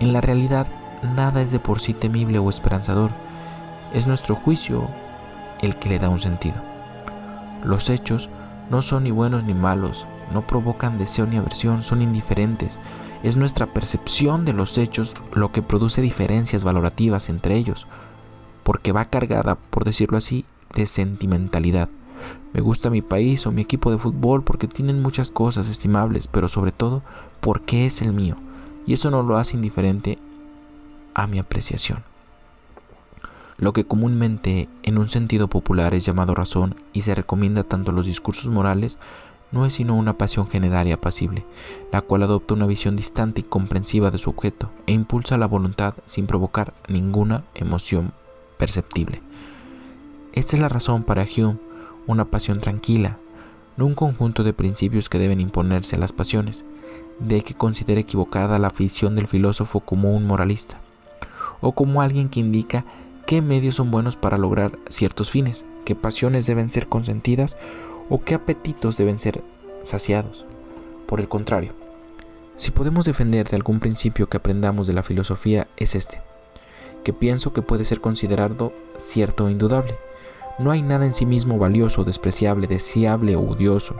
En 0.00 0.12
la 0.12 0.20
realidad, 0.20 0.66
nada 1.02 1.40
es 1.40 1.50
de 1.50 1.60
por 1.60 1.80
sí 1.80 1.94
temible 1.94 2.38
o 2.38 2.50
esperanzador. 2.50 3.10
Es 3.94 4.06
nuestro 4.06 4.34
juicio 4.34 4.88
el 5.62 5.76
que 5.76 5.88
le 5.88 5.98
da 5.98 6.10
un 6.10 6.20
sentido. 6.20 6.56
Los 7.64 7.88
hechos 7.88 8.28
no 8.70 8.82
son 8.82 9.04
ni 9.04 9.10
buenos 9.10 9.44
ni 9.44 9.54
malos, 9.54 10.06
no 10.30 10.46
provocan 10.46 10.98
deseo 10.98 11.26
ni 11.26 11.38
aversión, 11.38 11.82
son 11.82 12.02
indiferentes. 12.02 12.78
Es 13.22 13.36
nuestra 13.36 13.64
percepción 13.66 14.44
de 14.44 14.52
los 14.52 14.76
hechos 14.76 15.14
lo 15.32 15.52
que 15.52 15.62
produce 15.62 16.02
diferencias 16.02 16.64
valorativas 16.64 17.30
entre 17.30 17.56
ellos, 17.56 17.86
porque 18.62 18.92
va 18.92 19.06
cargada, 19.06 19.54
por 19.54 19.84
decirlo 19.84 20.18
así, 20.18 20.44
de 20.74 20.84
sentimentalidad. 20.84 21.88
Me 22.52 22.60
gusta 22.60 22.90
mi 22.90 23.02
país 23.02 23.46
o 23.46 23.52
mi 23.52 23.62
equipo 23.62 23.90
de 23.90 23.98
fútbol 23.98 24.44
porque 24.44 24.68
tienen 24.68 25.02
muchas 25.02 25.30
cosas 25.30 25.68
estimables, 25.68 26.28
pero 26.28 26.48
sobre 26.48 26.72
todo 26.72 27.02
porque 27.40 27.86
es 27.86 28.00
el 28.02 28.12
mío, 28.12 28.36
y 28.86 28.92
eso 28.92 29.10
no 29.10 29.22
lo 29.22 29.36
hace 29.36 29.56
indiferente 29.56 30.18
a 31.14 31.26
mi 31.26 31.38
apreciación. 31.38 32.04
Lo 33.56 33.72
que 33.72 33.84
comúnmente 33.84 34.68
en 34.82 34.98
un 34.98 35.08
sentido 35.08 35.48
popular 35.48 35.94
es 35.94 36.04
llamado 36.04 36.34
razón 36.34 36.74
y 36.92 37.02
se 37.02 37.14
recomienda 37.14 37.62
tanto 37.62 37.92
los 37.92 38.06
discursos 38.06 38.48
morales 38.48 38.98
no 39.52 39.64
es 39.64 39.74
sino 39.74 39.94
una 39.94 40.18
pasión 40.18 40.48
general 40.48 40.88
y 40.88 40.92
apacible, 40.92 41.44
la 41.92 42.00
cual 42.00 42.24
adopta 42.24 42.54
una 42.54 42.66
visión 42.66 42.96
distante 42.96 43.40
y 43.40 43.44
comprensiva 43.44 44.10
de 44.10 44.18
su 44.18 44.30
objeto 44.30 44.70
e 44.86 44.92
impulsa 44.92 45.38
la 45.38 45.46
voluntad 45.46 45.94
sin 46.06 46.26
provocar 46.26 46.74
ninguna 46.88 47.44
emoción 47.54 48.12
perceptible. 48.58 49.22
Esta 50.32 50.56
es 50.56 50.60
la 50.60 50.68
razón 50.68 51.04
para 51.04 51.24
Hume, 51.24 51.58
una 52.06 52.26
pasión 52.26 52.60
tranquila, 52.60 53.18
no 53.76 53.86
un 53.86 53.94
conjunto 53.94 54.44
de 54.44 54.52
principios 54.52 55.08
que 55.08 55.18
deben 55.18 55.40
imponerse 55.40 55.96
a 55.96 55.98
las 55.98 56.12
pasiones, 56.12 56.64
de 57.18 57.42
que 57.42 57.54
considera 57.54 58.00
equivocada 58.00 58.58
la 58.58 58.68
afición 58.68 59.14
del 59.14 59.28
filósofo 59.28 59.80
como 59.80 60.14
un 60.14 60.26
moralista, 60.26 60.80
o 61.60 61.72
como 61.72 62.02
alguien 62.02 62.28
que 62.28 62.40
indica 62.40 62.84
qué 63.26 63.42
medios 63.42 63.76
son 63.76 63.90
buenos 63.90 64.16
para 64.16 64.38
lograr 64.38 64.78
ciertos 64.88 65.30
fines, 65.30 65.64
qué 65.84 65.94
pasiones 65.94 66.46
deben 66.46 66.70
ser 66.70 66.88
consentidas 66.88 67.56
o 68.08 68.22
qué 68.22 68.34
apetitos 68.34 68.96
deben 68.96 69.18
ser 69.18 69.42
saciados. 69.82 70.46
Por 71.06 71.20
el 71.20 71.28
contrario, 71.28 71.72
si 72.56 72.70
podemos 72.70 73.06
defender 73.06 73.48
de 73.48 73.56
algún 73.56 73.80
principio 73.80 74.28
que 74.28 74.36
aprendamos 74.36 74.86
de 74.86 74.92
la 74.92 75.02
filosofía 75.02 75.66
es 75.76 75.94
este, 75.94 76.20
que 77.02 77.12
pienso 77.12 77.52
que 77.52 77.62
puede 77.62 77.84
ser 77.84 78.00
considerado 78.00 78.72
cierto 78.96 79.44
o 79.44 79.50
indudable. 79.50 79.96
No 80.58 80.70
hay 80.70 80.82
nada 80.82 81.04
en 81.04 81.14
sí 81.14 81.26
mismo 81.26 81.58
valioso, 81.58 82.04
despreciable, 82.04 82.68
deseable 82.68 83.34
o 83.34 83.40
odioso, 83.40 83.96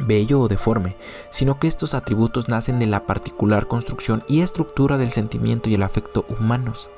bello 0.00 0.40
o 0.40 0.48
deforme, 0.48 0.96
sino 1.30 1.58
que 1.58 1.68
estos 1.68 1.92
atributos 1.92 2.48
nacen 2.48 2.78
de 2.78 2.86
la 2.86 3.04
particular 3.04 3.66
construcción 3.66 4.24
y 4.26 4.40
estructura 4.40 4.96
del 4.96 5.10
sentimiento 5.10 5.68
y 5.68 5.74
el 5.74 5.82
afecto 5.82 6.24
humanos. 6.28 6.88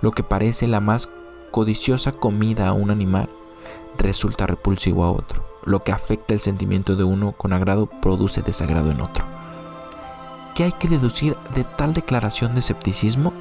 Lo 0.00 0.12
que 0.12 0.22
parece 0.22 0.66
la 0.66 0.80
más 0.80 1.10
codiciosa 1.50 2.12
comida 2.12 2.68
a 2.68 2.72
un 2.72 2.90
animal 2.90 3.28
resulta 3.98 4.46
repulsivo 4.46 5.04
a 5.04 5.10
otro. 5.10 5.44
Lo 5.64 5.82
que 5.82 5.92
afecta 5.92 6.32
el 6.32 6.40
sentimiento 6.40 6.96
de 6.96 7.04
uno 7.04 7.32
con 7.32 7.52
agrado 7.52 7.86
produce 8.00 8.40
desagrado 8.40 8.90
en 8.90 9.02
otro. 9.02 9.24
¿Qué 10.54 10.64
hay 10.64 10.72
que 10.72 10.88
deducir 10.88 11.36
de 11.54 11.64
tal 11.64 11.92
declaración 11.92 12.54
de 12.54 12.60
escepticismo? 12.60 13.34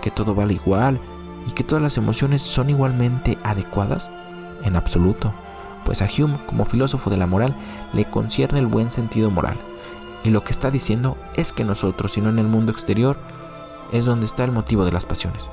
¿Que 0.00 0.10
todo 0.10 0.34
vale 0.34 0.54
igual 0.54 0.98
y 1.48 1.52
que 1.52 1.64
todas 1.64 1.82
las 1.82 1.96
emociones 1.96 2.42
son 2.42 2.68
igualmente 2.68 3.38
adecuadas? 3.42 4.10
En 4.62 4.76
absoluto, 4.76 5.32
pues 5.84 6.02
a 6.02 6.06
Hume, 6.06 6.36
como 6.46 6.66
filósofo 6.66 7.08
de 7.08 7.16
la 7.16 7.26
moral, 7.26 7.54
le 7.94 8.04
concierne 8.04 8.58
el 8.58 8.66
buen 8.66 8.90
sentido 8.90 9.30
moral. 9.30 9.56
Y 10.24 10.30
lo 10.30 10.44
que 10.44 10.52
está 10.52 10.70
diciendo 10.70 11.16
es 11.34 11.52
que 11.52 11.64
nosotros, 11.64 12.12
sino 12.12 12.28
en 12.28 12.38
el 12.38 12.46
mundo 12.46 12.70
exterior, 12.70 13.16
es 13.92 14.04
donde 14.04 14.26
está 14.26 14.44
el 14.44 14.52
motivo 14.52 14.84
de 14.84 14.92
las 14.92 15.06
pasiones. 15.06 15.50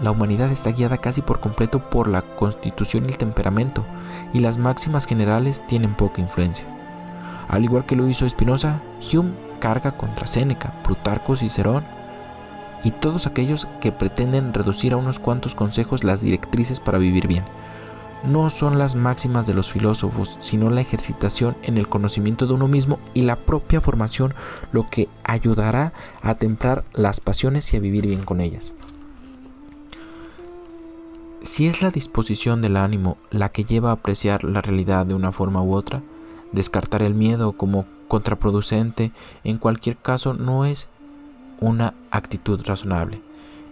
La 0.00 0.12
humanidad 0.12 0.52
está 0.52 0.70
guiada 0.70 0.98
casi 0.98 1.22
por 1.22 1.40
completo 1.40 1.80
por 1.80 2.06
la 2.06 2.22
constitución 2.22 3.04
y 3.04 3.08
el 3.08 3.18
temperamento, 3.18 3.84
y 4.32 4.38
las 4.38 4.58
máximas 4.58 5.06
generales 5.06 5.66
tienen 5.66 5.94
poca 5.94 6.20
influencia. 6.20 6.66
Al 7.48 7.64
igual 7.64 7.84
que 7.84 7.96
lo 7.96 8.06
hizo 8.06 8.28
Spinoza, 8.28 8.80
Hume 9.12 9.32
carga 9.58 9.92
contra 9.92 10.28
Séneca, 10.28 10.72
Plutarco, 10.84 11.34
Cicerón 11.34 11.84
y 12.84 12.90
todos 12.92 13.26
aquellos 13.26 13.66
que 13.80 13.92
pretenden 13.92 14.54
reducir 14.54 14.92
a 14.92 14.96
unos 14.96 15.18
cuantos 15.18 15.54
consejos 15.54 16.04
las 16.04 16.22
directrices 16.22 16.80
para 16.80 16.98
vivir 16.98 17.26
bien. 17.26 17.44
No 18.24 18.50
son 18.50 18.78
las 18.78 18.94
máximas 18.94 19.46
de 19.46 19.54
los 19.54 19.72
filósofos, 19.72 20.36
sino 20.40 20.68
la 20.68 20.82
ejercitación 20.82 21.56
en 21.62 21.78
el 21.78 21.88
conocimiento 21.88 22.46
de 22.46 22.52
uno 22.52 22.68
mismo 22.68 22.98
y 23.14 23.22
la 23.22 23.36
propia 23.36 23.80
formación 23.80 24.34
lo 24.72 24.90
que 24.90 25.08
ayudará 25.24 25.92
a 26.20 26.34
templar 26.34 26.84
las 26.92 27.20
pasiones 27.20 27.72
y 27.72 27.76
a 27.76 27.80
vivir 27.80 28.06
bien 28.06 28.22
con 28.22 28.40
ellas. 28.40 28.72
Si 31.42 31.66
es 31.66 31.80
la 31.80 31.90
disposición 31.90 32.60
del 32.60 32.76
ánimo 32.76 33.16
la 33.30 33.48
que 33.48 33.64
lleva 33.64 33.88
a 33.88 33.94
apreciar 33.94 34.44
la 34.44 34.60
realidad 34.60 35.06
de 35.06 35.14
una 35.14 35.32
forma 35.32 35.62
u 35.62 35.74
otra, 35.74 36.02
descartar 36.52 37.02
el 37.02 37.14
miedo 37.14 37.52
como 37.52 37.86
contraproducente 38.08 39.12
en 39.44 39.56
cualquier 39.56 39.96
caso 39.96 40.34
no 40.34 40.66
es 40.66 40.88
una 41.60 41.94
actitud 42.10 42.60
razonable. 42.64 43.20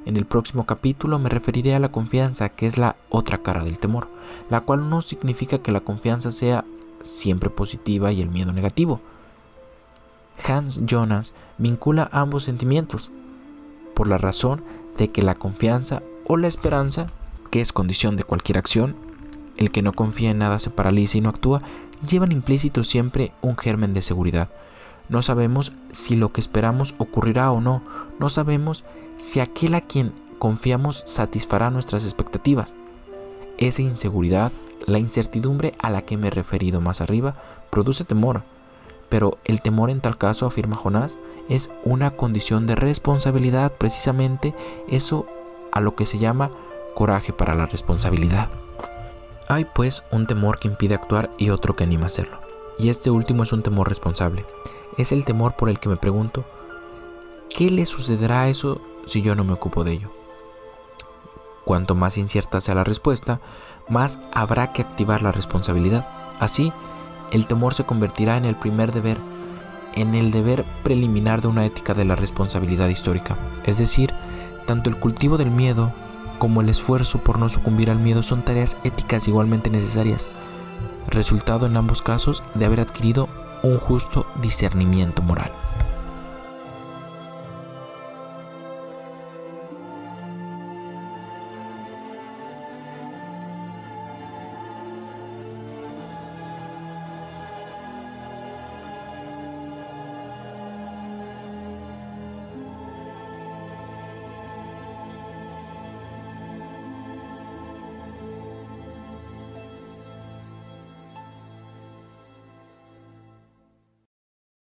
En 0.07 0.17
el 0.17 0.25
próximo 0.25 0.65
capítulo 0.65 1.19
me 1.19 1.29
referiré 1.29 1.75
a 1.75 1.81
la 1.81 1.91
confianza, 1.91 2.49
que 2.49 2.67
es 2.67 2.79
la 2.79 2.97
otra 3.11 3.39
cara 3.39 3.65
del 3.65 3.79
temor, 3.79 4.09
la 4.51 4.61
cual 4.61 4.89
no 4.89 5.03
significa 5.03 5.59
que 5.59 5.73
la 5.73 5.81
confianza 5.81 6.33
sea 6.33 6.65
siempre 7.03 7.51
positiva 7.51 8.13
y 8.13 8.23
el 8.23 8.31
miedo 8.31 8.53
negativo. 8.53 9.01
Hans 10.47 10.81
Jonas 10.87 11.33
vincula 11.59 12.09
ambos 12.13 12.45
sentimientos, 12.45 13.11
por 13.95 14.09
la 14.09 14.19
razón 14.19 14.63
de 14.97 15.11
que 15.11 15.23
la 15.23 15.35
confianza 15.35 16.03
o 16.27 16.37
la 16.37 16.47
esperanza, 16.47 17.09
que 17.51 17.61
es 17.61 17.73
condición 17.73 18.17
de 18.17 18.25
cualquier 18.25 18.59
acción, 18.59 18.97
el 19.57 19.71
que 19.71 19.83
no 19.83 19.93
confía 19.93 20.31
en 20.31 20.39
nada 20.39 20.59
se 20.59 20.71
paraliza 20.71 21.19
y 21.19 21.21
no 21.21 21.31
actúa, 21.31 21.63
llevan 22.07 22.33
implícito 22.33 22.85
siempre 22.85 23.33
un 23.43 23.57
germen 23.57 23.93
de 23.93 24.03
seguridad. 24.03 24.49
No 25.09 25.23
sabemos 25.23 25.73
si 25.91 26.17
lo 26.17 26.33
que 26.33 26.41
esperamos 26.41 26.95
ocurrirá 26.99 27.51
o 27.51 27.61
no. 27.61 27.83
No 28.19 28.29
sabemos 28.29 28.85
si 29.17 29.41
aquel 29.41 29.75
a 29.75 29.81
quien 29.81 30.13
confiamos 30.39 31.03
satisfará 31.07 31.71
nuestras 31.71 32.05
expectativas. 32.05 32.75
Esa 33.57 33.83
inseguridad, 33.83 34.53
la 34.87 34.99
incertidumbre 34.99 35.75
a 35.79 35.91
la 35.91 36.03
que 36.03 36.17
me 36.17 36.29
he 36.29 36.31
referido 36.31 36.81
más 36.81 37.01
arriba, 37.01 37.35
produce 37.71 38.05
temor. 38.05 38.43
Pero 39.09 39.39
el 39.45 39.63
temor 39.63 39.91
en 39.91 40.01
tal 40.01 40.19
caso, 40.19 40.47
afirma 40.47 40.77
Jonás, 40.77 41.19
es 41.49 41.71
una 41.85 42.11
condición 42.11 42.67
de 42.67 42.77
responsabilidad, 42.77 43.73
precisamente 43.73 44.55
eso 44.89 45.27
a 45.73 45.81
lo 45.81 45.95
que 45.95 46.07
se 46.07 46.19
llama 46.19 46.51
coraje 46.95 47.33
para 47.33 47.55
la 47.55 47.67
responsabilidad. 47.67 48.49
Hay 49.49 49.65
pues 49.65 50.05
un 50.13 50.27
temor 50.27 50.59
que 50.59 50.69
impide 50.69 50.95
actuar 50.95 51.31
y 51.39 51.51
otro 51.51 51.75
que 51.75 51.85
anima 51.85 52.05
a 52.05 52.07
hacerlo. 52.09 52.48
Y 52.79 52.91
este 52.91 53.11
último 53.11 53.43
es 53.43 53.53
un 53.53 53.63
temor 53.63 53.89
responsable. 53.89 54.45
Es 54.97 55.13
el 55.13 55.25
temor 55.25 55.55
por 55.57 55.69
el 55.69 55.81
que 55.81 55.89
me 55.89 55.97
pregunto, 55.97 56.45
¿qué 57.55 57.71
le 57.71 57.87
sucederá 57.87 58.43
a 58.43 58.49
eso 58.49 58.81
si 59.07 59.23
yo 59.23 59.35
no 59.35 59.45
me 59.45 59.53
ocupo 59.53 59.85
de 59.85 59.93
ello? 59.93 60.11
Cuanto 61.65 61.95
más 61.95 62.17
incierta 62.19 62.61
sea 62.61 62.75
la 62.75 62.85
respuesta, 62.85 63.41
más 63.89 64.21
habrá 64.33 64.73
que 64.73 64.83
activar 64.83 65.23
la 65.23 65.33
responsabilidad. 65.33 66.07
Así, 66.41 66.73
el 67.33 67.47
temor 67.47 67.75
se 67.75 67.85
convertirá 67.85 68.37
en 68.37 68.45
el 68.45 68.55
primer 68.55 68.93
deber, 68.93 69.19
en 69.95 70.15
el 70.15 70.31
deber 70.31 70.65
preliminar 70.83 71.43
de 71.43 71.49
una 71.49 71.67
ética 71.67 71.95
de 71.95 72.05
la 72.05 72.17
responsabilidad 72.17 72.89
histórica. 72.89 73.37
Es 73.65 73.79
decir, 73.79 74.15
tanto 74.67 74.89
el 74.89 74.97
cultivo 74.97 75.37
del 75.37 75.51
miedo 75.51 75.93
como 76.39 76.61
el 76.61 76.69
esfuerzo 76.69 77.19
por 77.19 77.39
no 77.39 77.49
sucumbir 77.49 77.91
al 77.91 77.99
miedo 77.99 78.23
son 78.23 78.43
tareas 78.43 78.77
éticas 78.85 79.27
igualmente 79.27 79.71
necesarias, 79.71 80.29
resultado 81.11 81.67
en 81.67 81.77
ambos 81.77 82.03
casos 82.03 82.43
de 82.55 82.65
haber 82.65 82.81
adquirido 82.81 83.29
un 83.63 83.79
justo 83.79 84.27
discernimiento 84.41 85.23
moral. 85.23 85.53